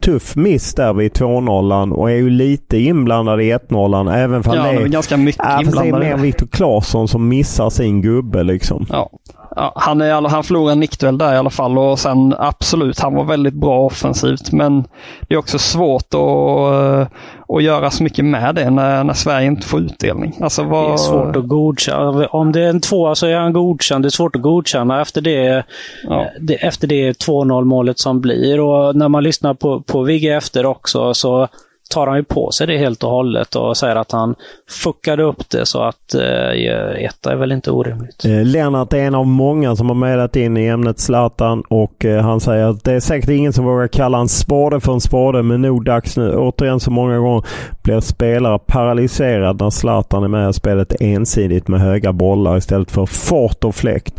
tuff 0.00 0.36
miss 0.36 0.74
där 0.74 0.94
vid 0.94 1.12
2-0 1.12 1.92
och 1.92 2.10
är 2.10 2.14
ju 2.14 2.30
lite 2.30 2.78
inblandad 2.78 3.40
i 3.40 3.52
1-0 3.54 4.14
även 4.14 4.42
för 4.42 4.56
ja, 4.56 4.62
det 4.62 4.68
är, 4.68 4.88
ganska 4.88 5.16
mycket 5.16 5.44
ja, 5.44 5.60
inblandad. 5.62 6.00
det 6.00 6.06
är 6.06 6.16
mer 6.16 6.22
Viktor 6.22 6.46
Claesson 6.46 7.08
som 7.08 7.28
missar 7.28 7.70
sin 7.70 8.02
gubbe 8.02 8.42
liksom. 8.42 8.86
Ja. 8.90 9.10
Ja 9.56 9.72
han, 9.76 10.00
är, 10.00 10.28
han 10.28 10.44
förlorar 10.44 10.72
en 10.72 10.80
nickduell 10.80 11.18
där 11.18 11.34
i 11.34 11.36
alla 11.36 11.50
fall 11.50 11.78
och 11.78 11.98
sen 11.98 12.34
absolut, 12.38 13.00
han 13.00 13.14
var 13.14 13.24
väldigt 13.24 13.54
bra 13.54 13.80
offensivt 13.80 14.52
men 14.52 14.84
det 15.28 15.34
är 15.34 15.38
också 15.38 15.58
svårt 15.58 16.14
att, 16.14 17.12
att 17.56 17.62
göra 17.62 17.90
så 17.90 18.02
mycket 18.02 18.24
med 18.24 18.54
det 18.54 18.70
när, 18.70 19.04
när 19.04 19.14
Sverige 19.14 19.46
inte 19.46 19.66
får 19.66 19.80
utdelning. 19.80 20.38
Alltså 20.40 20.62
vad... 20.62 20.88
Det 20.88 20.92
är 20.92 20.96
svårt 20.96 21.36
att 21.36 21.48
godkänna. 21.48 22.26
Om 22.26 22.52
det 22.52 22.60
är 22.60 22.68
en 22.68 22.80
tvåa 22.80 23.14
så 23.14 23.26
är 23.26 23.36
han 23.36 23.52
godkänd. 23.52 24.04
Det 24.04 24.08
är 24.08 24.10
svårt 24.10 24.36
att 24.36 24.42
godkänna 24.42 25.00
efter 25.00 25.20
det, 25.20 25.64
ja. 26.02 26.26
det, 26.40 26.54
efter 26.54 26.88
det 26.88 27.12
2-0 27.12 27.64
målet 27.64 27.98
som 27.98 28.20
blir. 28.20 28.60
Och 28.60 28.96
när 28.96 29.08
man 29.08 29.22
lyssnar 29.22 29.54
på, 29.54 29.80
på 29.80 30.02
Vigge 30.02 30.36
efter 30.36 30.66
också 30.66 31.14
så 31.14 31.48
tar 31.90 32.06
han 32.06 32.16
ju 32.16 32.24
på 32.24 32.50
sig 32.50 32.66
det 32.66 32.78
helt 32.78 33.04
och 33.04 33.10
hållet 33.10 33.54
och 33.54 33.76
säger 33.76 33.96
att 33.96 34.12
han 34.12 34.34
fuckade 34.68 35.22
upp 35.22 35.50
det 35.50 35.66
så 35.66 35.82
att 35.82 36.14
eh, 36.14 37.04
etta 37.04 37.32
är 37.32 37.36
väl 37.36 37.52
inte 37.52 37.70
orimligt. 37.70 38.24
Eh, 38.24 38.44
Lennart 38.44 38.92
är 38.92 38.98
en 38.98 39.14
av 39.14 39.26
många 39.26 39.76
som 39.76 39.88
har 39.88 39.94
meddelat 39.94 40.36
in 40.36 40.56
i 40.56 40.66
ämnet 40.66 41.00
Zlatan 41.00 41.62
och 41.68 42.04
eh, 42.04 42.22
han 42.22 42.40
säger 42.40 42.64
att 42.64 42.84
det 42.84 42.92
är 42.92 43.00
säkert 43.00 43.30
ingen 43.30 43.52
som 43.52 43.64
vågar 43.64 43.88
kalla 43.88 44.18
en 44.18 44.28
spade 44.28 44.80
för 44.80 44.92
en 44.92 45.00
spade 45.00 45.42
men 45.42 45.62
nog 45.62 45.84
dags 45.84 46.16
nu. 46.16 46.36
Återigen 46.36 46.80
så 46.80 46.90
många 46.90 47.18
gånger 47.18 47.44
blir 47.82 48.00
spelare 48.00 48.58
paralyserad 48.58 49.60
när 49.60 49.70
Zlatan 49.70 50.24
är 50.24 50.28
med 50.28 50.50
i 50.50 50.52
spelet 50.52 50.94
ensidigt 51.00 51.68
med 51.68 51.80
höga 51.80 52.12
bollar 52.12 52.56
istället 52.56 52.90
för 52.90 53.06
fart 53.06 53.64
och 53.64 53.74
fläkt. 53.74 54.14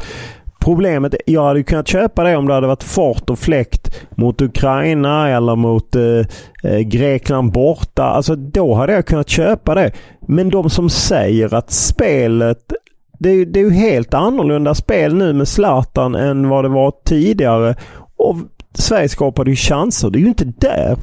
Problemet, 0.64 1.16
jag 1.26 1.44
hade 1.46 1.64
kunnat 1.64 1.88
köpa 1.88 2.24
det 2.24 2.36
om 2.36 2.48
det 2.48 2.54
hade 2.54 2.68
varit 2.68 2.84
fart 2.84 3.30
och 3.30 3.40
fläkt 3.40 4.08
mot 4.16 4.42
Ukraina 4.42 5.30
eller 5.30 5.56
mot 5.56 5.96
eh, 5.96 6.26
eh, 6.64 6.80
Grekland 6.80 7.52
borta. 7.52 8.04
Alltså 8.04 8.36
då 8.36 8.74
hade 8.74 8.94
jag 8.94 9.06
kunnat 9.06 9.30
köpa 9.30 9.76
det. 9.76 9.92
Men 10.28 10.50
de 10.50 10.70
som 10.70 10.90
säger 10.90 11.54
att 11.54 11.72
spelet 11.72 12.74
det 13.20 13.30
är, 13.30 13.46
det 13.46 13.60
är 13.60 13.64
ju 13.64 13.72
helt 13.72 14.14
annorlunda 14.14 14.76
spel 14.76 15.16
nu 15.16 15.34
med 15.34 15.48
Zlatan 15.48 16.16
än 16.16 16.50
vad 16.50 16.66
det 16.66 16.70
var 16.70 16.94
tidigare. 17.06 17.76
Och 18.16 18.36
Sverige 18.74 19.10
skapade 19.10 19.50
ju 19.50 19.56
chanser. 19.56 20.10
Det 20.10 20.18
är 20.20 20.22
ju 20.22 20.28
inte 20.28 20.46
där. 20.46 20.98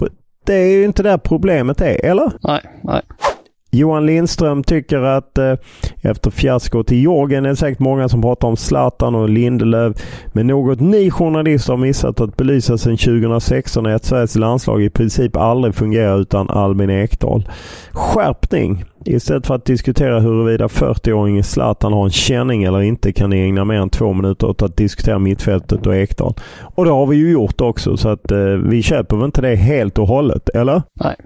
Det 0.46 0.54
är 0.54 0.70
ju 0.70 0.84
inte 0.84 1.02
där 1.02 1.18
problemet 1.18 1.80
är, 1.80 2.04
eller? 2.04 2.32
Nej, 2.42 2.60
nej. 2.82 3.02
Johan 3.70 4.06
Lindström 4.06 4.62
tycker 4.62 5.02
att 5.02 5.38
eh, 5.38 5.54
efter 6.02 6.30
fiaskot 6.30 6.92
i 6.92 7.00
Jorgen 7.02 7.44
är 7.44 7.48
det 7.48 7.56
säkert 7.56 7.78
många 7.78 8.08
som 8.08 8.22
pratar 8.22 8.48
om 8.48 8.56
Zlatan 8.56 9.14
och 9.14 9.28
Lindelöf. 9.28 9.96
Men 10.32 10.46
något 10.46 10.80
ni 10.80 11.10
journalister 11.10 11.72
har 11.72 11.78
missat 11.78 12.20
att 12.20 12.36
belysa 12.36 12.78
sedan 12.78 12.96
2016 12.96 13.86
är 13.86 13.94
att 13.94 14.04
Sveriges 14.04 14.34
landslag 14.34 14.82
i 14.82 14.90
princip 14.90 15.36
aldrig 15.36 15.74
fungerar 15.74 16.20
utan 16.20 16.50
Albin 16.50 16.90
Ekdal. 16.90 17.48
Skärpning! 17.92 18.84
Istället 19.04 19.46
för 19.46 19.54
att 19.54 19.64
diskutera 19.64 20.20
huruvida 20.20 20.66
40-åringen 20.66 21.42
Zlatan 21.42 21.92
har 21.92 22.04
en 22.04 22.10
känning 22.10 22.62
eller 22.62 22.82
inte 22.82 23.12
kan 23.12 23.30
ni 23.30 23.40
ägna 23.40 23.64
mer 23.64 23.80
än 23.80 23.90
två 23.90 24.12
minuter 24.12 24.46
åt 24.46 24.62
att 24.62 24.76
diskutera 24.76 25.18
mittfältet 25.18 25.86
och 25.86 25.96
Ekdal. 25.96 26.34
Och 26.60 26.84
det 26.84 26.90
har 26.90 27.06
vi 27.06 27.16
ju 27.16 27.30
gjort 27.30 27.60
också 27.60 27.96
så 27.96 28.08
att 28.08 28.32
eh, 28.32 28.38
vi 28.38 28.82
köper 28.82 29.16
väl 29.16 29.24
inte 29.24 29.40
det 29.40 29.56
helt 29.56 29.98
och 29.98 30.08
hållet, 30.08 30.48
eller? 30.48 30.82
Nej. 31.00 31.16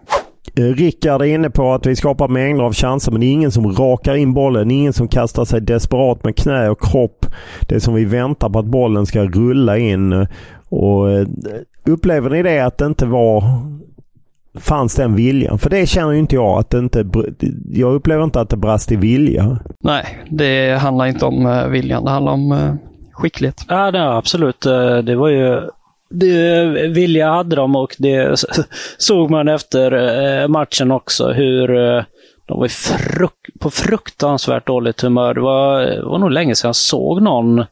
Eh, 0.56 0.64
Rickard 0.64 1.22
är 1.22 1.26
inne 1.26 1.50
på 1.50 1.72
att 1.72 1.86
vi 1.86 1.96
skapar 1.96 2.28
mängder 2.28 2.64
av 2.64 2.72
chanser 2.72 3.12
men 3.12 3.20
det 3.20 3.26
är 3.26 3.32
ingen 3.32 3.50
som 3.52 3.72
rakar 3.72 4.14
in 4.14 4.34
bollen. 4.34 4.70
Ingen 4.70 4.92
som 4.92 5.08
kastar 5.08 5.44
sig 5.44 5.60
desperat 5.60 6.24
med 6.24 6.36
knä 6.36 6.68
och 6.68 6.82
kropp. 6.82 7.26
Det 7.60 7.74
är 7.74 7.78
som 7.78 7.94
vi 7.94 8.04
väntar 8.04 8.48
på 8.48 8.58
att 8.58 8.66
bollen 8.66 9.06
ska 9.06 9.24
rulla 9.24 9.78
in. 9.78 10.26
Och 10.68 11.10
eh, 11.10 11.26
Upplever 11.86 12.30
ni 12.30 12.42
det 12.42 12.60
att 12.60 12.78
det 12.78 12.86
inte 12.86 13.06
var 13.06 13.44
fanns 14.58 14.94
den 14.94 15.14
viljan? 15.14 15.58
För 15.58 15.70
det 15.70 15.86
känner 15.86 16.12
ju 16.12 16.18
inte 16.18 16.34
jag 16.34 16.58
att 16.58 16.70
det 16.70 16.78
inte... 16.78 17.06
Jag 17.70 17.94
upplever 17.94 18.24
inte 18.24 18.40
att 18.40 18.48
det 18.48 18.56
brast 18.56 18.92
i 18.92 18.96
vilja. 18.96 19.58
Nej, 19.80 20.18
det 20.30 20.78
handlar 20.78 21.06
inte 21.06 21.24
om 21.24 21.46
eh, 21.46 21.66
viljan. 21.66 22.04
Det 22.04 22.10
handlar 22.10 22.32
om 22.32 22.78
skicklighet. 23.12 23.64
Ja, 23.68 23.90
det, 23.90 24.16
absolut. 24.16 24.60
Det 25.04 25.16
var 25.16 25.28
ju... 25.28 25.60
Det, 26.12 26.64
vilja 26.88 27.30
hade 27.30 27.56
de 27.56 27.76
och 27.76 27.96
det 27.98 28.44
såg 28.98 29.30
man 29.30 29.48
efter 29.48 29.92
eh, 29.92 30.48
matchen 30.48 30.90
också 30.90 31.28
hur 31.28 31.76
eh, 31.76 32.04
de 32.46 32.60
var 32.60 32.68
fruk 32.68 33.50
på 33.60 33.70
fruktansvärt 33.70 34.66
dåligt 34.66 35.00
humör. 35.00 35.34
Det 35.34 35.40
var, 35.40 36.02
var 36.02 36.18
nog 36.18 36.30
länge 36.30 36.54
sedan 36.54 36.68
jag 36.68 36.76
såg 36.76 37.22
någon 37.22 37.64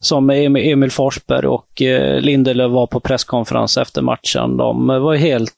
som 0.00 0.30
Emil 0.30 0.90
Forsberg 0.90 1.46
och 1.46 1.82
eh, 1.82 2.20
Lindelöf 2.20 2.72
var 2.72 2.86
på 2.86 3.00
presskonferens 3.00 3.76
efter 3.76 4.02
matchen. 4.02 4.56
De 4.56 4.86
var 4.86 5.14
helt 5.14 5.52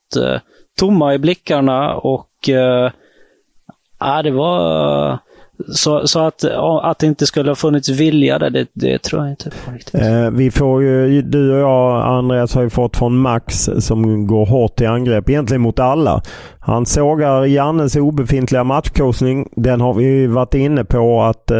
tomma 0.78 1.14
i 1.14 1.18
blickarna 1.18 1.94
och 1.94 2.48
äh, 2.48 4.22
det 4.22 4.30
var 4.30 5.18
så, 5.66 6.06
så 6.06 6.20
att, 6.20 6.44
att 6.82 6.98
det 6.98 7.06
inte 7.06 7.26
skulle 7.26 7.50
ha 7.50 7.56
funnits 7.56 7.88
vilja 7.88 8.38
där, 8.38 8.50
det, 8.50 8.66
det 8.72 9.02
tror 9.02 9.22
jag 9.22 9.32
inte 9.32 9.50
på 9.64 9.70
riktigt. 9.72 9.94
Eh, 9.94 10.30
vi 10.30 10.50
får 10.50 10.82
ju, 10.82 11.22
du 11.22 11.52
och 11.52 11.58
jag 11.58 12.06
Andreas 12.06 12.54
har 12.54 12.62
ju 12.62 12.70
fått 12.70 12.96
från 12.96 13.18
Max 13.18 13.70
som 13.78 14.26
går 14.26 14.46
hårt 14.46 14.80
i 14.80 14.86
angrepp 14.86 15.28
egentligen 15.28 15.60
mot 15.60 15.78
alla. 15.78 16.22
Han 16.60 16.86
sågar 16.86 17.44
Jannes 17.44 17.96
obefintliga 17.96 18.64
matchcoachning. 18.64 19.48
Den 19.56 19.80
har 19.80 19.94
vi 19.94 20.26
varit 20.26 20.54
inne 20.54 20.84
på 20.84 21.22
att 21.22 21.50
eh, 21.50 21.58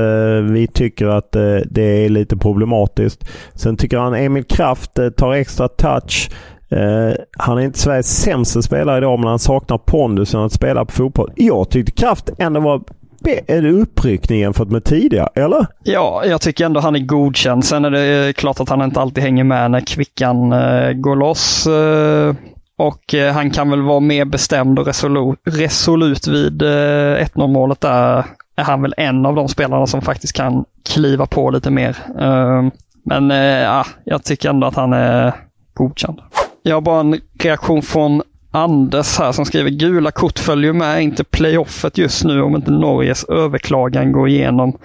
vi 0.51 0.67
tycker 0.75 1.07
att 1.07 1.37
eh, 1.37 1.57
det 1.71 2.05
är 2.05 2.09
lite 2.09 2.37
problematiskt. 2.37 3.29
Sen 3.55 3.77
tycker 3.77 3.99
han 3.99 4.15
Emil 4.15 4.45
Kraft 4.45 4.99
eh, 4.99 5.09
tar 5.09 5.33
extra 5.33 5.69
touch. 5.69 6.31
Uh, 6.73 7.13
han 7.39 7.59
är 7.59 7.63
inte 7.63 7.79
Sveriges 7.79 8.23
sämsta 8.23 8.63
spelare 8.63 8.99
idag, 8.99 9.19
men 9.19 9.29
han 9.29 9.39
saknar 9.39 9.79
pondusen 9.79 10.41
att 10.41 10.53
spela 10.53 10.85
på 10.85 10.93
fotboll. 10.93 11.33
Jag 11.37 11.71
tyckte 11.71 11.93
Kraft 11.93 12.31
ändå 12.39 12.61
var 12.61 12.83
en 13.47 13.67
uppryckning 13.67 14.41
jämfört 14.41 14.69
med 14.69 14.85
tidigare, 14.85 15.29
eller? 15.35 15.67
Ja, 15.83 16.25
jag 16.25 16.41
tycker 16.41 16.65
ändå 16.65 16.81
han 16.81 16.97
är 16.97 17.01
godkänd. 17.01 17.65
Sen 17.65 17.85
är 17.85 17.91
det 17.91 18.27
eh, 18.27 18.33
klart 18.33 18.61
att 18.61 18.69
han 18.69 18.83
inte 18.83 19.01
alltid 19.01 19.23
hänger 19.23 19.45
med 19.45 19.71
när 19.71 19.81
kvickan 19.81 20.53
eh, 20.53 20.93
går 20.93 21.17
loss. 21.17 21.67
Eh, 21.67 22.35
och 22.77 23.15
eh, 23.15 23.33
han 23.33 23.51
kan 23.51 23.71
väl 23.71 23.83
vara 23.83 24.01
mer 24.01 24.25
bestämd 24.25 24.79
och 24.79 24.87
resolut, 24.87 25.39
resolut 25.45 26.27
vid 26.27 26.63
eh, 26.63 26.67
1-0 26.67 27.47
målet 27.47 27.81
där. 27.81 28.25
Är 28.57 28.65
han 28.65 28.83
väl 28.83 28.95
en 28.97 29.27
av 29.27 29.35
de 29.35 29.49
spelarna 29.49 29.87
som 29.87 30.03
faktiskt 30.03 30.33
kan 30.33 30.65
kliva 30.89 31.27
på 31.27 31.51
lite 31.51 31.71
mer. 31.71 31.97
Men 33.05 33.31
ja, 33.61 33.87
jag 34.05 34.25
tycker 34.25 34.51
ändå 34.51 34.67
att 34.67 34.75
han 34.75 34.93
är 34.93 35.33
godkänd. 35.75 36.21
Jag 36.63 36.77
har 36.77 36.81
bara 36.81 37.01
en 37.01 37.21
reaktion 37.39 37.83
från 37.83 38.23
Anders 38.51 39.19
här 39.19 39.33
som 39.33 39.45
skriver 39.45 39.71
gula 39.71 40.11
kort 40.11 40.39
följer 40.39 40.73
med 40.73 41.03
inte 41.03 41.25
playoffet 41.25 41.99
just 41.99 42.25
nu 42.25 42.43
om 42.43 42.57
inte 42.57 42.71
Norges 42.71 43.25
överklagan 43.25 44.13
går 44.13 44.29
igenom. 44.29 44.79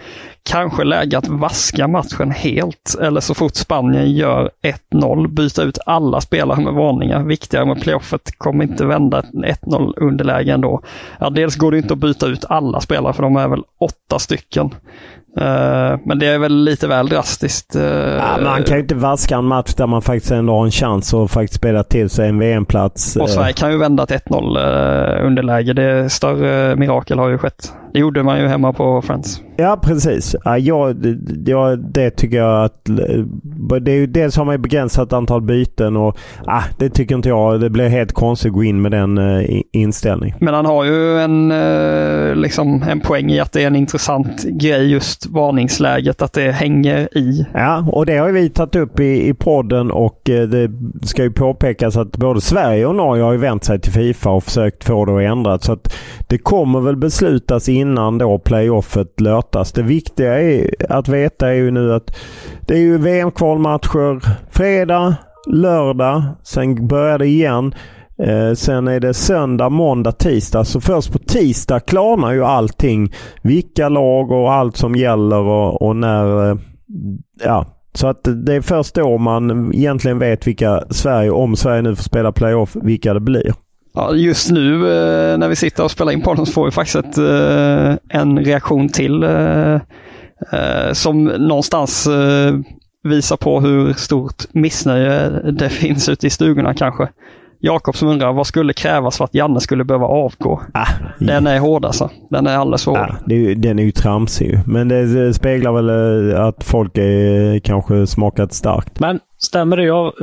Kanske 0.50 0.84
läge 0.84 1.18
att 1.18 1.28
vaska 1.28 1.88
matchen 1.88 2.32
helt 2.32 2.96
eller 3.02 3.22
så 3.22 3.34
fort 3.34 3.56
Spanien 3.56 4.12
gör 4.12 4.50
1-0 4.92 5.28
byta 5.28 5.64
ut 5.64 5.78
alla 5.86 6.22
spelare 6.22 6.62
med 6.62 6.74
varningar. 6.74 7.24
Viktigare 7.24 7.66
med 7.66 7.82
playoffet 7.82 8.38
kommer 8.38 8.64
inte 8.64 8.86
vända 8.86 9.20
ett 9.20 9.62
1-0 9.62 9.94
underläge 9.98 10.52
ändå. 10.52 10.82
Ja, 11.20 11.30
dels 11.30 11.56
går 11.56 11.72
det 11.72 11.78
inte 11.78 11.94
att 11.94 12.00
byta 12.00 12.28
ut 12.28 12.46
alla 12.50 12.82
spelare 12.82 13.14
för 13.14 13.24
de 13.24 13.36
är 13.36 13.48
väl 13.48 13.64
åtta 13.80 14.20
stycken. 14.20 14.70
Uh, 15.38 16.00
men 16.06 16.20
det 16.20 16.28
är 16.28 16.40
väl 16.40 16.64
lite 16.64 16.88
väl 16.88 17.08
drastiskt. 17.08 17.76
Uh, 17.76 17.84
ja, 17.84 18.38
man 18.44 18.64
kan 18.64 18.78
ju 18.78 18.82
inte 18.82 18.96
vaska 18.96 19.38
en 19.38 19.46
match 19.46 19.74
där 19.74 19.88
man 19.88 20.02
faktiskt 20.02 20.32
ändå 20.32 20.54
har 20.54 20.66
en 20.66 20.72
chans 20.72 21.14
att 21.14 21.32
faktiskt 21.32 21.54
spela 21.54 21.84
till 21.84 22.10
sig 22.10 22.30
en 22.30 22.40
VM-plats. 22.40 23.16
Och 23.16 23.30
Sverige 23.30 23.54
kan 23.54 23.72
ju 23.72 23.78
vända 23.78 24.06
till 24.06 24.18
1-0 24.18 25.20
uh, 25.20 25.28
underläge. 25.28 25.74
Det 25.74 26.10
större 26.10 26.76
mirakel 26.76 27.20
har 27.20 27.30
ju 27.30 27.38
skett. 27.38 27.74
Det 27.94 28.00
gjorde 28.00 28.24
man 28.24 28.40
ju 28.40 28.48
hemma 28.48 28.74
på 28.74 29.02
Friends. 29.02 29.42
Ja, 29.58 29.80
precis. 29.84 30.36
Ja, 30.46 30.58
jag, 30.58 30.96
ja, 31.46 31.76
det 31.76 32.10
tycker 32.10 32.38
jag 32.38 32.64
att... 32.66 32.90
Det 33.82 33.92
är 33.92 33.96
ju 33.96 34.08
dels 34.08 34.38
har 34.38 34.46
man 34.46 34.62
begränsat 34.62 35.14
antal 35.14 35.42
byten 35.42 35.98
och 35.98 36.18
ah, 36.46 36.64
det 36.78 36.90
tycker 36.90 37.16
inte 37.16 37.30
jag. 37.30 37.62
Det 37.62 37.70
blir 37.70 37.88
helt 37.88 38.12
konstigt 38.12 38.50
att 38.50 38.54
gå 38.54 38.64
in 38.64 38.82
med 38.82 38.92
den 38.92 39.18
uh, 39.18 39.62
inställningen. 39.72 40.38
Men 40.40 40.54
han 40.54 40.66
har 40.66 40.84
ju 40.84 41.20
en, 41.20 41.52
uh, 41.52 42.36
liksom 42.36 42.84
en 42.90 43.00
poäng 43.00 43.32
i 43.32 43.40
att 43.40 43.52
det 43.52 43.64
är 43.64 43.68
en 43.68 43.76
intressant 43.76 44.44
grej 44.44 44.92
just 44.92 45.26
varningsläget, 45.26 46.22
att 46.22 46.34
det 46.34 46.52
hänger 46.52 47.18
i. 47.18 47.46
Ja, 47.54 47.86
och 47.92 48.06
det 48.06 48.18
har 48.18 48.30
vi 48.30 48.50
tagit 48.50 48.76
upp 48.76 49.00
i, 49.00 49.28
i 49.28 49.34
podden 49.34 49.92
och 49.92 50.30
uh, 50.30 50.42
det 50.42 50.72
ska 51.02 51.24
ju 51.24 51.32
påpekas 51.32 51.98
att 51.98 52.18
både 52.18 52.42
Sverige 52.42 52.86
och 52.86 52.96
Norge 52.96 53.24
har 53.24 53.32
ju 53.32 53.38
vänt 53.38 53.64
sig 53.64 53.80
till 53.80 53.92
Fifa 53.92 54.30
och 54.30 54.44
försökt 54.44 54.84
få 54.84 55.06
det 55.06 55.16
att 55.16 55.32
ändras. 55.32 55.64
Så 55.64 55.74
att 55.74 55.96
det 56.28 56.38
kommer 56.38 56.80
väl 56.80 56.96
beslutas 56.96 57.70
innan 57.84 58.18
då 58.18 58.40
playoffet 58.40 59.22
lötas. 59.22 59.72
Det 59.72 59.84
viktiga 59.84 60.42
är 60.42 60.70
att 60.90 61.08
veta 61.08 61.50
är 61.50 61.54
ju 61.54 61.72
nu 61.72 61.94
att 61.94 62.16
det 62.62 62.74
är 62.74 62.80
ju 62.80 62.98
VM-kvalmatcher 62.98 64.22
fredag, 64.52 65.16
lördag. 65.48 66.24
Sen 66.44 66.88
börjar 66.88 67.20
det 67.20 67.28
igen. 67.28 67.76
Eh, 68.18 68.54
sen 68.54 68.88
är 68.88 69.00
det 69.00 69.14
söndag, 69.14 69.70
måndag, 69.70 70.12
tisdag. 70.12 70.66
Så 70.66 70.82
först 70.82 71.12
på 71.14 71.20
tisdag 71.20 71.80
klarnar 71.80 72.34
ju 72.34 72.44
allting. 72.44 73.14
Vilka 73.42 73.90
lag 73.90 74.32
och 74.32 74.54
allt 74.54 74.78
som 74.78 74.96
gäller 74.96 75.40
och, 75.40 75.82
och 75.82 75.96
när... 75.96 76.50
Eh, 76.50 76.58
ja, 77.44 77.66
så 77.94 78.08
att 78.08 78.24
det 78.46 78.56
är 78.56 78.62
först 78.62 78.96
då 78.96 79.18
man 79.18 79.74
egentligen 79.74 80.20
vet 80.20 80.48
vilka 80.48 80.84
Sverige, 80.90 81.32
om 81.32 81.56
Sverige 81.56 81.82
nu 81.82 81.96
får 81.96 82.04
spela 82.04 82.32
playoff, 82.32 82.76
vilka 82.82 83.14
det 83.14 83.20
blir. 83.20 83.54
Ja, 83.94 84.16
just 84.16 84.52
nu 84.52 84.76
eh, 84.76 85.38
när 85.38 85.48
vi 85.48 85.56
sitter 85.56 85.84
och 85.84 85.92
spelar 85.92 86.12
in 86.12 86.22
podden 86.22 86.46
så 86.46 86.52
får 86.52 86.66
vi 86.66 86.72
faktiskt 86.72 86.96
ett, 86.96 87.18
eh, 87.18 88.20
en 88.20 88.40
reaktion 88.40 88.90
till 88.90 89.24
eh, 89.24 89.80
som 90.94 91.24
någonstans 91.24 92.08
visar 93.04 93.38
på 93.38 93.62
hur 93.62 93.94
stort 93.94 94.44
missnöje 94.52 95.30
det 95.52 95.70
finns 95.70 96.10
ute 96.10 96.28
i 96.28 96.30
stugorna 96.30 96.74
kanske. 96.74 97.08
Jakob 97.60 97.96
som 97.96 98.08
undrar 98.08 98.34
vad 98.34 98.48
skulle 98.48 98.74
krävas 98.74 99.18
för 99.18 99.26
att 99.26 99.36
Janne 99.36 99.60
skulle 99.60 99.84
behöva 99.84 100.06
avgå? 100.06 100.62
Ah, 100.74 100.88
den 101.20 101.48
är 101.48 101.60
hård 101.60 101.86
alltså. 101.86 102.10
Den 102.30 102.48
är 102.48 102.58
alldeles 102.58 102.84
för 102.84 102.92
hård. 102.92 103.00
Ah, 103.00 103.34
är, 103.34 103.56
den 103.56 103.80
är 103.80 103.84
ju 103.84 103.92
tramsig 103.92 104.60
Men 104.66 104.88
det 104.88 105.34
speglar 105.34 105.72
väl 105.72 106.36
att 106.36 106.64
folk 106.64 106.98
är 106.98 107.60
kanske 107.60 108.08
smakat 108.08 108.54
starkt. 108.54 109.00
Men 109.00 109.20
Stämmer 109.46 109.78
det? 109.78 109.84
Jag, 109.84 110.14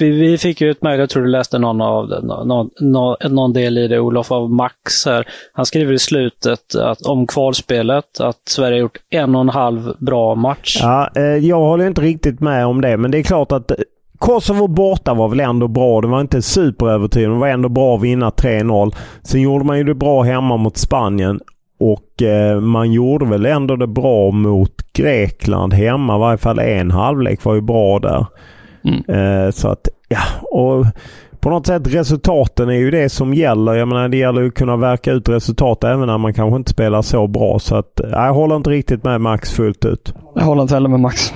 vi 0.00 0.38
fick 0.38 0.60
ju 0.60 0.70
ett 0.70 0.82
mejl, 0.82 1.00
jag 1.00 1.10
tror 1.10 1.22
du 1.22 1.28
läste 1.28 1.58
någon, 1.58 1.80
av, 1.80 2.08
någon, 2.22 2.70
någon, 2.80 3.16
någon 3.28 3.52
del 3.52 3.78
i 3.78 3.88
det, 3.88 4.00
Olof, 4.00 4.32
av 4.32 4.50
Max 4.50 5.06
här. 5.06 5.28
Han 5.52 5.66
skriver 5.66 5.92
i 5.92 5.98
slutet 5.98 6.74
att, 6.74 7.02
om 7.02 7.26
kvalspelet 7.26 8.20
att 8.20 8.48
Sverige 8.48 8.74
har 8.74 8.80
gjort 8.80 8.98
en 9.10 9.34
och 9.34 9.40
en 9.40 9.48
halv 9.48 9.94
bra 9.98 10.34
match. 10.34 10.78
Ja, 10.82 11.10
eh, 11.16 11.22
jag 11.22 11.60
håller 11.60 11.86
inte 11.86 12.00
riktigt 12.00 12.40
med 12.40 12.66
om 12.66 12.80
det, 12.80 12.96
men 12.96 13.10
det 13.10 13.18
är 13.18 13.22
klart 13.22 13.52
att 13.52 13.70
eh, 13.70 13.76
Kosovo 14.18 14.66
borta 14.66 15.14
var 15.14 15.28
väl 15.28 15.40
ändå 15.40 15.68
bra. 15.68 16.00
Det 16.00 16.08
var 16.08 16.20
inte 16.20 16.42
superövertygande. 16.42 17.36
Det 17.36 17.40
var 17.40 17.48
ändå 17.48 17.68
bra 17.68 17.96
att 17.96 18.02
vinna 18.02 18.30
3-0. 18.30 18.94
Sen 19.22 19.40
gjorde 19.40 19.64
man 19.64 19.78
ju 19.78 19.84
det 19.84 19.94
bra 19.94 20.22
hemma 20.22 20.56
mot 20.56 20.76
Spanien. 20.76 21.40
Och 21.80 22.22
eh, 22.22 22.60
man 22.60 22.92
gjorde 22.92 23.24
väl 23.24 23.46
ändå 23.46 23.76
det 23.76 23.86
bra 23.86 24.30
mot 24.30 24.92
Grekland 24.92 25.74
hemma. 25.74 26.16
I 26.16 26.18
varje 26.18 26.38
fall 26.38 26.58
en 26.58 26.90
halvlek 26.90 27.44
var 27.44 27.54
ju 27.54 27.60
bra 27.60 27.98
där. 27.98 28.26
Mm. 28.88 29.46
Eh, 29.46 29.50
så 29.50 29.68
att, 29.68 29.88
ja. 30.08 30.20
Och 30.42 30.86
på 31.40 31.50
något 31.50 31.66
sätt 31.66 31.94
resultaten 31.94 32.68
är 32.68 32.78
ju 32.78 32.90
det 32.90 33.08
som 33.08 33.34
gäller. 33.34 33.74
Jag 33.74 33.88
menar 33.88 34.08
det 34.08 34.16
gäller 34.16 34.40
ju 34.40 34.48
att 34.48 34.54
kunna 34.54 34.76
verka 34.76 35.12
ut 35.12 35.28
resultat 35.28 35.84
även 35.84 36.06
när 36.06 36.18
man 36.18 36.34
kanske 36.34 36.56
inte 36.56 36.70
spelar 36.70 37.02
så 37.02 37.26
bra. 37.26 37.58
Så 37.58 37.76
att, 37.76 38.00
jag 38.10 38.34
håller 38.34 38.56
inte 38.56 38.70
riktigt 38.70 39.04
med 39.04 39.20
Max 39.20 39.50
fullt 39.50 39.84
ut. 39.84 40.14
Jag 40.34 40.42
håller 40.42 40.62
inte 40.62 40.74
heller 40.74 40.88
med 40.88 41.00
Max. 41.00 41.32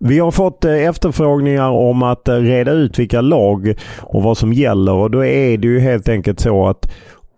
Vi 0.00 0.18
har 0.18 0.30
fått 0.30 0.64
eh, 0.64 0.72
efterfrågningar 0.72 1.70
om 1.70 2.02
att 2.02 2.28
eh, 2.28 2.34
reda 2.34 2.72
ut 2.72 2.98
vilka 2.98 3.20
lag 3.20 3.74
och 4.00 4.22
vad 4.22 4.38
som 4.38 4.52
gäller 4.52 4.92
och 4.92 5.10
då 5.10 5.24
är 5.24 5.58
det 5.58 5.68
ju 5.68 5.80
helt 5.80 6.08
enkelt 6.08 6.40
så 6.40 6.68
att 6.68 6.90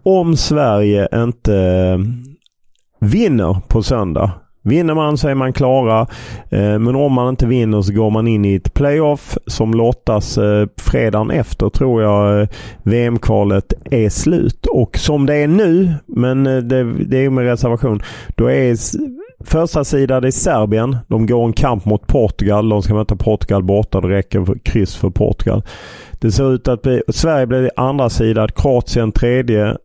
om 0.02 0.36
Sverige 0.36 1.08
inte 1.14 1.98
vinner 3.00 3.56
på 3.68 3.82
söndag 3.82 4.30
Vinner 4.62 4.94
man 4.94 5.18
så 5.18 5.28
är 5.28 5.34
man 5.34 5.52
klara. 5.52 6.00
Eh, 6.50 6.78
men 6.78 6.96
om 6.96 7.12
man 7.12 7.28
inte 7.28 7.46
vinner 7.46 7.82
så 7.82 7.92
går 7.92 8.10
man 8.10 8.26
in 8.26 8.44
i 8.44 8.54
ett 8.54 8.74
playoff 8.74 9.38
som 9.46 9.74
lottas 9.74 10.38
eh, 10.38 10.66
fredagen 10.76 11.30
efter 11.30 11.68
tror 11.68 12.02
jag 12.02 12.40
eh, 12.40 12.48
VM-kvalet 12.82 13.72
är 13.90 14.08
slut. 14.08 14.66
Och 14.66 14.98
som 14.98 15.26
det 15.26 15.34
är 15.34 15.48
nu, 15.48 15.94
men 16.06 16.44
det 16.44 17.18
är 17.18 17.30
med 17.30 17.44
reservation, 17.44 18.02
då 18.34 18.50
är 18.50 18.74
första 19.44 19.84
sidan 19.84 20.24
i 20.24 20.32
Serbien. 20.32 20.96
De 21.08 21.26
går 21.26 21.44
en 21.44 21.52
kamp 21.52 21.84
mot 21.84 22.06
Portugal. 22.06 22.68
De 22.68 22.82
ska 22.82 22.94
möta 22.94 23.16
Portugal 23.16 23.62
borta. 23.62 24.00
Det 24.00 24.08
räcker 24.08 24.44
för 24.44 24.58
kryss 24.64 24.96
för 24.96 25.10
Portugal. 25.10 25.62
Det 26.12 26.32
ser 26.32 26.54
ut 26.54 26.68
att 26.68 26.82
bli, 26.82 27.02
Sverige 27.08 27.46
blir 27.46 27.70
andra 27.76 28.10
sidan, 28.10 28.48
Kroatien 28.48 29.12
tredje, 29.12 29.76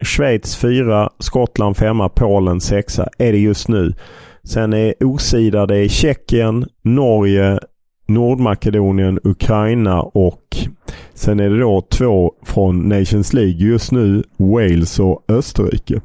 Schweiz 0.00 0.56
fyra, 0.56 1.10
Skottland 1.18 1.76
femma, 1.76 2.08
Polen 2.08 2.60
sexa 2.60 3.08
är 3.18 3.32
det 3.32 3.38
just 3.38 3.68
nu. 3.68 3.94
Sen 4.44 4.72
är 4.72 4.94
osidade 5.04 5.76
är 5.76 5.88
Tjeckien, 5.88 6.66
Norge, 6.82 7.60
Nordmakedonien, 8.08 9.20
Ukraina 9.24 10.02
och 10.02 10.56
Sen 11.14 11.40
är 11.40 11.50
det 11.50 11.60
då 11.60 11.80
två 11.80 12.32
från 12.42 12.88
Nations 12.88 13.32
League 13.32 13.52
just 13.52 13.92
nu, 13.92 14.22
Wales 14.36 15.00
och 15.00 15.24
Österrike. 15.28 16.00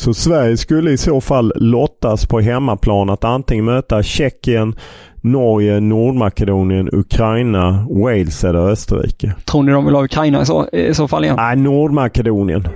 Så 0.00 0.14
Sverige 0.14 0.56
skulle 0.56 0.90
i 0.90 0.96
så 0.96 1.20
fall 1.20 1.52
lottas 1.56 2.26
på 2.26 2.40
hemmaplan 2.40 3.10
att 3.10 3.24
antingen 3.24 3.64
möta 3.64 4.02
Tjeckien, 4.02 4.74
Norge, 5.20 5.80
Nordmakedonien, 5.80 6.88
Ukraina, 6.92 7.86
Wales 7.90 8.44
eller 8.44 8.58
Österrike. 8.58 9.34
Tror 9.44 9.62
ni 9.62 9.72
de 9.72 9.84
vill 9.84 9.94
ha 9.94 10.04
Ukraina 10.04 10.42
i 10.42 10.46
så, 10.46 10.68
i 10.72 10.94
så 10.94 11.08
fall 11.08 11.24
igen? 11.24 11.36
Nej, 11.36 11.56
Nordmakedonien. 11.56 12.68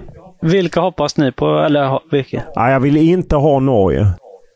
Vilka 0.43 0.81
hoppas 0.81 1.17
ni 1.17 1.33
på? 1.33 1.59
Eller 1.59 2.01
vilka? 2.11 2.43
Nej, 2.57 2.73
jag 2.73 2.81
vill 2.81 2.97
inte 2.97 3.37
ha 3.37 3.61
Norge. 3.61 4.07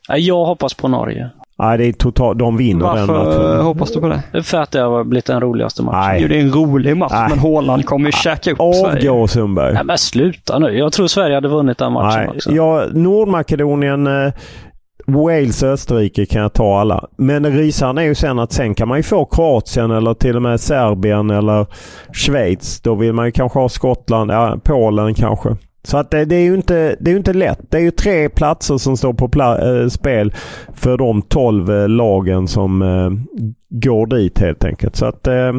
Jag 0.09 0.45
hoppas 0.45 0.75
på 0.75 0.89
Norge. 0.89 1.31
Nej, 1.59 1.79
det 1.79 1.87
är 1.87 1.93
totalt... 1.93 2.39
De 2.39 2.57
vinner 2.57 2.95
den 2.95 3.07
Varför 3.07 3.25
matchen. 3.49 3.65
hoppas 3.65 3.93
du 3.93 4.01
på 4.01 4.09
det? 4.33 4.43
För 4.43 4.59
att 4.59 4.71
det 4.71 4.81
har 4.81 5.05
blivit 5.05 5.27
den 5.27 5.41
roligaste 5.41 5.83
matchen. 5.83 6.01
Nej. 6.01 6.23
Jo, 6.23 6.29
det 6.29 6.37
är 6.37 6.41
en 6.41 6.53
rolig 6.53 6.97
match, 6.97 7.13
Nej. 7.15 7.27
men 7.31 7.39
Haaland 7.39 7.85
kommer 7.87 8.07
ju 8.07 8.13
käka 8.13 8.51
upp 8.51 8.59
Sverige. 8.75 9.11
Avgå 9.11 9.27
Sundberg. 9.27 9.75
Nej 9.75 9.85
men 9.85 9.99
sluta 9.99 10.59
nu. 10.59 10.79
Jag 10.79 10.93
tror 10.93 11.07
Sverige 11.07 11.35
hade 11.35 11.49
vunnit 11.49 11.79
den 11.79 11.93
matchen 11.93 12.21
Nej, 12.21 12.29
också. 12.37 12.51
ja, 12.53 12.85
Nordmakedonien, 12.93 14.07
eh, 14.07 14.33
Wales, 15.07 15.63
Österrike 15.63 16.27
kan 16.27 16.43
jag 16.43 16.53
ta 16.53 16.81
alla. 16.81 17.05
Men 17.19 17.47
rysaren 17.47 17.99
är 17.99 18.03
ju 18.03 18.15
sen 18.15 18.39
att 18.39 18.53
sen 18.53 18.75
kan 18.75 18.89
man 18.89 18.97
ju 18.99 19.03
få 19.03 19.25
Kroatien 19.25 19.91
eller 19.91 20.15
till 20.15 20.37
och 20.37 20.43
med 20.43 20.61
Serbien 20.61 21.31
eller 21.31 21.67
Schweiz. 22.13 22.81
Då 22.81 22.95
vill 22.95 23.13
man 23.13 23.25
ju 23.27 23.33
kanske 23.33 23.59
ha 23.59 23.69
Skottland, 23.69 24.31
ja, 24.31 24.57
Polen 24.65 25.15
kanske. 25.15 25.49
Så 25.89 25.97
att 25.99 26.11
det, 26.11 26.25
det 26.25 26.37
är 26.37 26.43
ju 26.43 26.55
inte, 26.55 26.97
det 27.01 27.11
är 27.11 27.17
inte 27.17 27.33
lätt. 27.33 27.61
Det 27.71 27.77
är 27.77 27.83
ju 27.83 27.91
tre 27.91 28.29
platser 28.29 28.77
som 28.79 28.97
står 28.97 29.13
på 29.13 29.29
pla- 29.29 29.83
eh, 29.83 29.89
spel 29.89 30.35
för 30.75 30.99
de 30.99 31.23
tolv 31.23 31.73
eh, 31.73 31.89
lagen 31.89 32.49
som 32.49 32.83
eh, 32.83 33.11
går 33.71 34.07
dit 34.07 34.39
helt 34.39 34.65
enkelt. 34.65 34.97
Så 34.97 35.07
att 35.07 35.27
eh, 35.27 35.53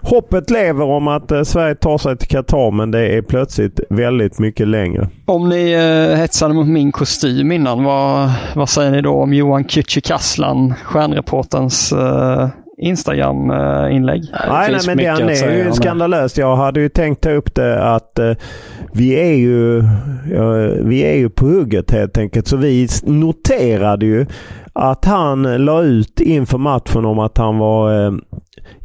hoppet 0.00 0.50
lever 0.50 0.84
om 0.84 1.08
att 1.08 1.32
eh, 1.32 1.42
Sverige 1.42 1.74
tar 1.74 1.98
sig 1.98 2.16
till 2.16 2.28
Qatar 2.28 2.70
men 2.70 2.90
det 2.90 3.16
är 3.16 3.22
plötsligt 3.22 3.80
väldigt 3.90 4.38
mycket 4.38 4.68
längre. 4.68 5.08
Om 5.26 5.48
ni 5.48 5.72
eh, 5.72 6.16
hetsade 6.16 6.54
mot 6.54 6.68
min 6.68 6.92
kostym 6.92 7.52
innan, 7.52 7.84
vad, 7.84 8.30
vad 8.54 8.68
säger 8.68 8.90
ni 8.90 9.02
då 9.02 9.12
om 9.12 9.34
Johan 9.34 9.64
Kücükaslan, 9.64 10.74
stjärnreporterns 10.84 11.92
eh, 11.92 12.48
Instagram-inlägg? 12.78 14.22
Nej, 14.48 14.70
nej, 14.72 14.80
men 14.86 14.96
den 14.96 15.28
är 15.28 15.64
ju 15.64 15.72
skandalöst. 15.72 16.38
Jag 16.38 16.56
hade 16.56 16.80
ju 16.80 16.88
tänkt 16.88 17.20
ta 17.20 17.30
upp 17.30 17.54
det 17.54 17.94
att 17.94 18.18
eh, 18.18 18.32
vi 18.92 19.20
är 19.20 19.34
ju 19.34 19.82
ja, 20.34 20.52
vi 20.82 21.00
är 21.00 21.14
ju 21.14 21.30
på 21.30 21.46
hugget 21.46 21.90
helt 21.90 22.18
enkelt. 22.18 22.46
Så 22.46 22.56
vi 22.56 22.88
noterade 23.02 24.06
ju 24.06 24.26
att 24.72 25.04
han 25.04 25.64
la 25.64 25.82
ut 25.82 26.20
inför 26.20 26.58
matchen 26.58 27.04
om 27.04 27.18
att 27.18 27.38
han 27.38 27.58
var 27.58 28.06
eh, 28.06 28.12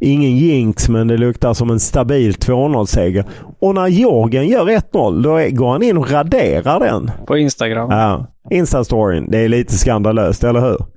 ingen 0.00 0.36
jinx 0.36 0.88
men 0.88 1.08
det 1.08 1.16
luktar 1.16 1.54
som 1.54 1.70
en 1.70 1.80
stabil 1.80 2.32
2-0-seger. 2.32 3.24
Och 3.60 3.74
när 3.74 3.86
Jorgen 3.86 4.48
gör 4.48 4.66
1-0 4.66 5.22
då 5.22 5.56
går 5.56 5.72
han 5.72 5.82
in 5.82 5.98
och 5.98 6.10
raderar 6.10 6.80
den. 6.80 7.10
På 7.26 7.36
Instagram. 7.36 7.90
Ja. 7.90 8.26
Ja. 8.50 8.56
Insta-storyn. 8.56 9.30
Det 9.30 9.38
är 9.38 9.48
lite 9.48 9.72
skandalöst, 9.72 10.44
eller 10.44 10.60
hur? 10.60 10.93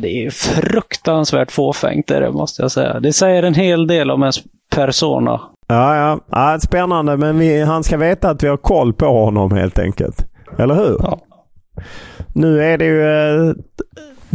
Det 0.00 0.08
är 0.08 0.30
fruktansvärt 0.30 1.52
fåfängt 1.52 2.06
det, 2.06 2.30
måste 2.30 2.62
jag 2.62 2.70
säga. 2.70 3.00
Det 3.00 3.12
säger 3.12 3.42
en 3.42 3.54
hel 3.54 3.86
del 3.86 4.10
om 4.10 4.22
ens 4.22 4.36
persona. 4.70 5.40
Ja, 5.66 5.96
ja. 5.96 6.20
ja 6.30 6.58
spännande, 6.60 7.16
men 7.16 7.38
vi, 7.38 7.62
han 7.62 7.84
ska 7.84 7.96
veta 7.96 8.30
att 8.30 8.42
vi 8.42 8.48
har 8.48 8.56
koll 8.56 8.92
på 8.92 9.06
honom 9.06 9.52
helt 9.52 9.78
enkelt. 9.78 10.26
Eller 10.58 10.74
hur? 10.74 10.96
Ja. 11.00 11.18
Nu 12.34 12.64
är 12.64 12.78
det 12.78 12.84
ju 12.84 13.02
eh, 13.02 13.54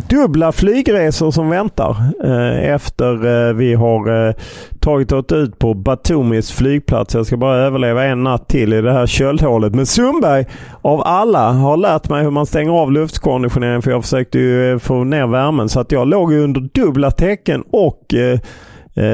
dubbla 0.08 0.52
flygresor 0.52 1.32
som 1.32 1.50
väntar 1.50 1.98
eh, 2.24 2.74
efter 2.74 3.14
eh, 3.14 3.54
vi 3.54 3.74
har 3.74 4.28
eh, 4.28 4.34
tagit 4.80 5.12
oss 5.12 5.32
ut 5.32 5.60
på 5.60 5.74
Batumis 5.74 6.52
flygplats. 6.52 7.16
Jag 7.16 7.26
ska 7.26 7.38
bara 7.38 7.58
överleva 7.58 8.04
en 8.04 8.24
natt 8.24 8.48
till 8.48 8.74
i 8.74 8.82
det 8.82 8.92
här 8.92 9.08
köldhålet. 9.08 9.76
Men 9.76 9.86
Sundberg 9.86 10.46
av 10.82 11.02
alla 11.06 11.52
har 11.52 11.78
lärt 11.78 12.10
mig 12.10 12.24
hur 12.24 12.32
man 12.32 12.46
stänger 12.46 12.72
av 12.72 12.92
luftkonditioneringen 12.92 13.82
för 13.82 13.92
jag 13.92 14.04
försökte 14.04 14.40
ju 14.40 14.80
få 14.80 15.04
ner 15.04 15.28
värmen. 15.28 15.70
Så 15.70 15.80
att 15.80 15.92
jag 15.92 16.08
låg 16.08 16.34
under 16.34 16.62
dubbla 16.74 17.12
täcken 17.12 17.64
och 17.72 18.14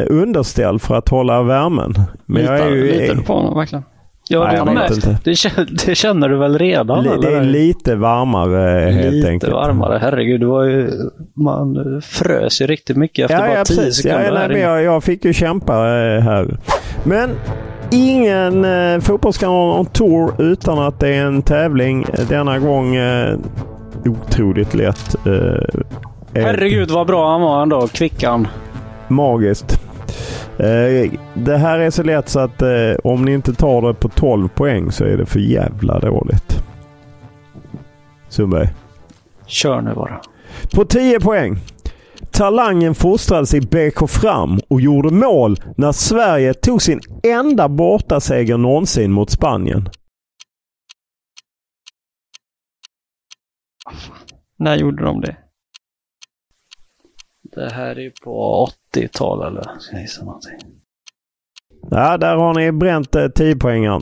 underställ 0.07 0.79
för 0.79 0.95
att 0.95 1.09
hålla 1.09 1.43
värmen. 1.43 1.93
Men 2.25 2.43
jag 2.43 2.59
är 2.59 2.71
litar, 2.71 2.75
ju, 2.75 3.01
litar 3.01 3.15
du 3.15 3.21
på 3.21 3.33
honom 3.33 3.57
verkligen? 3.57 3.83
Ja, 4.29 4.43
Nej, 4.43 4.55
jag 4.55 4.65
vet 4.75 4.91
inte. 4.91 5.17
Det, 5.23 5.35
känner, 5.35 5.67
det 5.85 5.95
känner 5.95 6.29
du 6.29 6.37
väl 6.37 6.57
redan? 6.57 7.03
li, 7.03 7.09
det 7.21 7.33
är 7.35 7.43
lite 7.43 7.95
varmare 7.95 8.91
helt 8.91 9.13
Lite 9.13 9.29
enkelt. 9.29 9.53
varmare. 9.53 9.97
Herregud, 10.01 10.39
det 10.39 10.45
var 10.45 10.63
ju, 10.63 10.89
man 11.33 12.01
frös 12.05 12.61
ju 12.61 12.67
riktigt 12.67 12.97
mycket 12.97 13.23
efter 13.31 13.35
Ja, 13.43 13.47
bara 13.47 13.57
ja 13.57 13.65
10 13.65 13.75
precis. 13.77 14.05
Ja, 14.05 14.11
sekunder. 14.17 14.31
nej, 14.39 14.47
men 14.47 14.51
inne. 14.57 14.59
jag, 14.65 14.83
jag 14.83 15.03
fick 15.03 15.25
ju 15.25 15.33
kämpa 15.33 15.73
eh, 15.73 16.21
här. 16.21 16.57
Men 17.03 17.29
ingen 17.91 18.65
eh, 18.65 18.99
fotbollskanal 18.99 19.79
on 19.79 19.85
tour 19.85 20.33
utan 20.41 20.79
att 20.79 20.99
det 20.99 21.15
är 21.15 21.25
en 21.25 21.41
tävling. 21.41 22.05
Denna 22.29 22.59
gång 22.59 22.95
eh, 22.95 23.37
otroligt 24.05 24.73
lätt. 24.73 25.15
Eh, 25.25 26.41
Herregud 26.43 26.91
vad 26.91 27.07
bra 27.07 27.31
han 27.31 27.41
var 27.41 27.61
ändå, 27.61 27.87
Kvickan. 27.87 28.47
Magiskt. 29.07 29.81
Eh, 30.59 31.11
det 31.33 31.57
här 31.57 31.79
är 31.79 31.89
så 31.89 32.03
lätt 32.03 32.29
så 32.29 32.39
att 32.39 32.61
eh, 32.61 32.93
om 33.03 33.25
ni 33.25 33.33
inte 33.33 33.53
tar 33.53 33.81
det 33.81 33.93
på 33.93 34.09
12 34.09 34.47
poäng 34.47 34.91
så 34.91 35.03
är 35.03 35.17
det 35.17 35.25
för 35.25 35.39
jävla 35.39 35.99
dåligt. 35.99 36.63
Sundberg. 38.29 38.67
Kör 39.45 39.81
nu 39.81 39.93
bara. 39.93 40.21
På 40.75 40.85
10 40.85 41.19
poäng. 41.19 41.57
Talangen 42.31 42.95
fostrades 42.95 43.53
i 43.53 43.61
BK 43.61 44.09
Fram 44.09 44.59
och 44.67 44.81
gjorde 44.81 45.11
mål 45.11 45.57
när 45.77 45.91
Sverige 45.91 46.53
tog 46.53 46.81
sin 46.81 47.01
enda 47.23 47.69
bortaseger 47.69 48.57
någonsin 48.57 49.11
mot 49.11 49.29
Spanien. 49.29 49.89
När 54.57 54.75
gjorde 54.75 55.03
de 55.03 55.21
det? 55.21 55.37
Det 57.55 57.69
här 57.73 57.99
är 57.99 58.11
på 58.23 58.67
80-tal 58.95 59.47
eller 59.47 59.79
ska 59.79 59.95
jag 59.95 60.01
gissa 60.01 60.25
någonting. 60.25 60.59
Ja, 61.89 62.17
där 62.17 62.35
har 62.35 62.53
ni 62.53 62.71
bränt 62.71 63.15
eh, 63.15 63.27
10 63.27 63.55
poängen. 63.55 64.01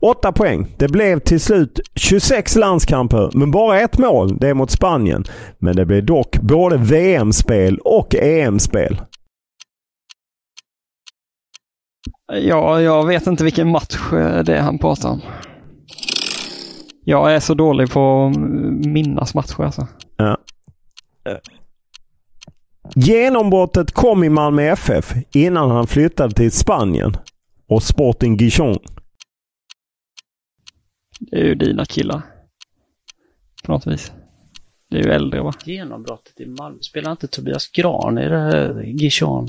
8 0.00 0.32
poäng. 0.32 0.66
Det 0.78 0.88
blev 0.88 1.20
till 1.20 1.40
slut 1.40 1.80
26 1.94 2.56
landskamper, 2.56 3.30
men 3.34 3.50
bara 3.50 3.80
ett 3.80 3.98
mål. 3.98 4.38
Det 4.38 4.48
är 4.48 4.54
mot 4.54 4.70
Spanien. 4.70 5.24
Men 5.58 5.76
det 5.76 5.84
blev 5.84 6.06
dock 6.06 6.38
både 6.38 6.76
VM-spel 6.76 7.78
och 7.78 8.14
EM-spel. 8.14 9.00
Ja, 12.32 12.80
jag 12.80 13.06
vet 13.06 13.26
inte 13.26 13.44
vilken 13.44 13.68
match 13.68 14.12
eh, 14.12 14.42
det 14.42 14.56
är 14.56 14.60
han 14.60 14.78
pratar 14.78 15.08
om. 15.08 15.20
Jag 17.04 17.34
är 17.34 17.40
så 17.40 17.54
dålig 17.54 17.90
på 17.90 18.26
att 18.26 18.36
minnas 18.86 19.34
matcher 19.34 19.62
alltså. 19.62 19.86
Ja. 20.16 20.36
Genombrottet 22.94 23.92
kom 23.92 24.24
i 24.24 24.28
Malmö 24.28 24.62
FF 24.62 25.12
innan 25.34 25.70
han 25.70 25.86
flyttade 25.86 26.34
till 26.34 26.52
Spanien 26.52 27.16
och 27.68 27.82
Sporting 27.82 28.36
Gijon. 28.36 28.78
Det 31.20 31.36
är 31.36 31.44
ju 31.44 31.54
dina 31.54 31.84
killar. 31.84 32.22
På 33.64 33.72
något 33.72 33.86
vis. 33.86 34.12
Det 34.90 34.98
är 34.98 35.02
ju 35.04 35.10
äldre 35.10 35.42
va? 35.42 35.52
Genombrottet 35.64 36.40
i 36.40 36.46
Malmö. 36.46 36.78
Spelar 36.80 37.10
inte 37.10 37.26
Tobias 37.28 37.68
Gran 37.68 38.18
i 38.18 38.28
det 38.28 38.38
här 38.38 38.82
Gijon? 38.82 39.48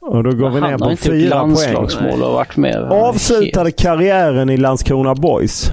Och 0.00 0.24
då 0.24 0.30
går 0.30 0.50
vi 0.50 0.60
ner 0.60 0.70
Han 0.70 0.72
har 0.72 0.78
på 0.78 0.90
inte 0.90 1.08
gjort 1.08 1.16
fyra 1.16 1.30
poäng. 1.40 1.48
landslagsmål 1.50 2.22
och 2.22 2.32
varit 2.32 2.56
med. 2.56 2.76
Avslutade 2.76 3.70
karriären 3.72 4.50
i 4.50 4.56
Landskrona 4.56 5.14
Boys. 5.14 5.70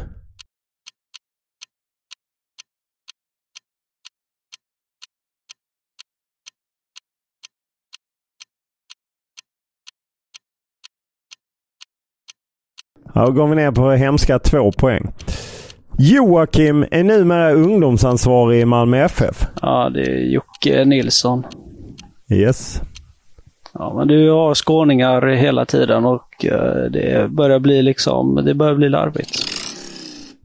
Ja, 13.13 13.25
då 13.25 13.31
går 13.31 13.47
vi 13.47 13.55
ner 13.55 13.71
på 13.71 13.91
hemska 13.91 14.39
två 14.39 14.71
poäng. 14.71 15.11
Joakim 15.97 16.85
är 16.91 17.03
numera 17.03 17.51
ungdomsansvarig 17.51 18.61
i 18.61 18.65
Malmö 18.65 18.97
FF. 19.03 19.47
Ja, 19.61 19.89
det 19.89 20.01
är 20.01 20.17
Jocke 20.33 20.85
Nilsson. 20.85 21.43
Yes. 22.31 22.81
Ja, 23.73 23.93
men 23.97 24.07
du 24.07 24.29
har 24.31 24.53
skåningar 24.53 25.27
hela 25.27 25.65
tiden 25.65 26.05
och 26.05 26.45
eh, 26.45 26.91
det 26.91 27.27
börjar 27.31 27.59
bli 27.59 27.81
liksom, 27.81 28.35
det 28.45 28.53
börjar 28.53 28.75
bli 28.75 28.89
larvigt. 28.89 29.31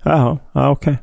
Jaha, 0.04 0.38
ja, 0.52 0.70
okej. 0.70 0.98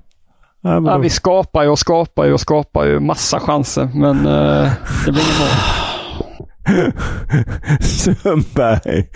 Ja, 0.62 0.70
men 0.80 0.86
Ja, 0.86 0.92
då- 0.98 1.02
vi 1.02 1.10
skapar 1.10 1.64
ju 1.64 1.70
och 1.70 1.80
skapar 1.80 2.26
ju 2.26 2.34
och 2.34 2.40
skapar 2.40 2.86
ju 2.86 3.00
massa 3.00 3.40
chanser 3.40 3.90
men 3.96 4.18
eh, 4.26 4.72
det 5.06 5.12
blir 5.12 5.22
inget 5.24 5.40
mål. 5.40 6.92
Sundberg. 7.82 9.08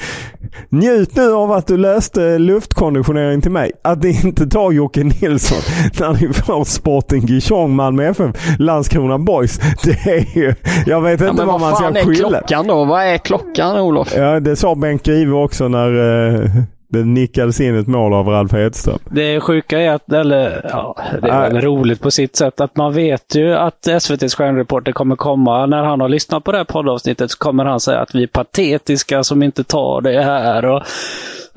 Njut 0.70 1.16
nu 1.16 1.34
av 1.34 1.51
att 1.51 1.68
du 1.68 1.78
löste 1.78 2.38
luftkonditionering 2.38 3.41
till 3.41 3.51
mig. 3.51 3.72
Att 3.82 4.01
det 4.01 4.10
inte 4.10 4.47
tar 4.47 4.72
Jocke 4.72 5.03
Nilsson 5.03 5.58
när 5.99 6.14
ni 6.14 6.34
får 6.34 6.64
Sporting 6.64 7.26
Gijon, 7.26 7.76
Malmö 7.76 8.03
FF, 8.03 8.36
Landskrona 8.60 9.18
Boys. 9.18 9.60
Det 9.84 10.12
är 10.12 10.38
ju... 10.38 10.53
Jag 10.86 11.01
vet 11.01 11.22
inte 11.22 11.41
ja, 11.41 11.45
vad, 11.45 11.60
man 11.60 11.76
ska 11.76 11.93
skylla. 11.93 11.93
Vad 11.93 12.03
fan 12.03 12.36
är 12.36 12.39
klockan 12.39 12.68
då? 12.68 12.86
Vad 12.86 13.03
är 13.03 13.18
klockan 13.18 13.80
Olof? 13.80 14.14
Ja, 14.18 14.39
det 14.39 14.55
sa 14.55 14.76
Bengt 14.76 15.03
Grive 15.03 15.32
också 15.32 15.68
när 15.68 15.93
uh, 15.93 16.49
det 16.90 17.04
nickades 17.04 17.62
in 17.62 17.76
ett 17.76 17.88
mål 17.88 18.14
av 18.14 18.28
Ralf 18.28 18.52
Hedström. 18.52 19.00
Det 19.10 19.40
sjuka 19.40 19.80
är 19.82 19.92
att, 19.92 20.14
eller 20.14 20.70
ja, 20.70 20.96
det 21.22 21.30
är 21.30 21.52
väl 21.52 21.62
roligt 21.62 22.02
på 22.02 22.12
sitt 22.12 22.36
sätt, 22.36 22.62
att 22.62 22.76
man 22.76 22.94
vet 22.94 23.36
ju 23.36 23.54
att 23.54 23.88
SVTs 23.88 24.36
stjärnreporter 24.36 24.92
kommer 24.92 25.16
komma. 25.16 25.66
När 25.66 25.84
han 25.84 26.02
har 26.02 26.10
lyssnat 26.10 26.44
på 26.44 26.52
det 26.52 26.58
här 26.58 26.66
poddavsnittet 26.66 27.32
så 27.32 27.38
kommer 27.38 27.66
han 27.66 27.80
säga 27.80 28.00
att 28.00 28.16
vi 28.16 28.24
är 28.24 28.28
patetiska 28.28 29.24
som 29.24 29.44
inte 29.44 29.64
tar 29.64 30.02
det 30.02 30.24
här. 30.24 30.66
Och, 30.66 30.84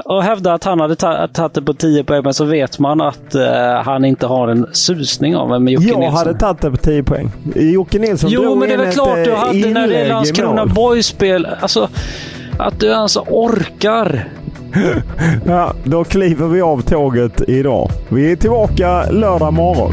och 0.04 0.22
hävda 0.22 0.52
att 0.52 0.64
han 0.64 0.80
hade 0.80 0.96
tagit 0.96 1.54
det 1.54 1.62
på 1.62 1.74
10 1.74 2.04
poäng, 2.04 2.22
men 2.24 2.34
så 2.34 2.44
vet 2.44 2.78
man 2.78 3.00
att 3.00 3.34
uh, 3.34 3.42
han 3.84 4.04
inte 4.04 4.26
har 4.26 4.48
en 4.48 4.66
susning 4.72 5.36
om 5.36 5.50
vem 5.50 5.68
Jocke 5.68 5.88
Jag 5.88 5.98
Nilsson. 5.98 6.18
hade 6.18 6.34
tagit 6.34 6.60
det 6.60 6.70
på 6.70 6.76
10 6.76 7.02
poäng. 7.02 7.30
Jocke 7.54 7.98
Nilsson 7.98 8.30
Jo, 8.30 8.54
men 8.54 8.68
det 8.68 8.74
är 8.74 8.78
väl 8.78 8.92
klart 8.92 9.24
du 9.24 9.30
eh, 9.30 9.38
hade 9.38 9.70
när 9.70 9.88
det 9.88 9.96
är 9.96 10.08
Landskrona. 10.08 10.66
Boys-spel. 10.66 11.48
Alltså, 11.60 11.88
att 12.58 12.80
du 12.80 12.92
alltså 12.92 13.20
orkar. 13.20 14.28
Ja, 15.46 15.74
då 15.84 16.04
kliver 16.04 16.46
vi 16.48 16.60
av 16.60 16.80
tåget 16.80 17.48
idag. 17.48 17.90
Vi 18.08 18.32
är 18.32 18.36
tillbaka 18.36 19.10
lördag 19.10 19.52
morgon. 19.54 19.92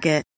Target. 0.01 0.30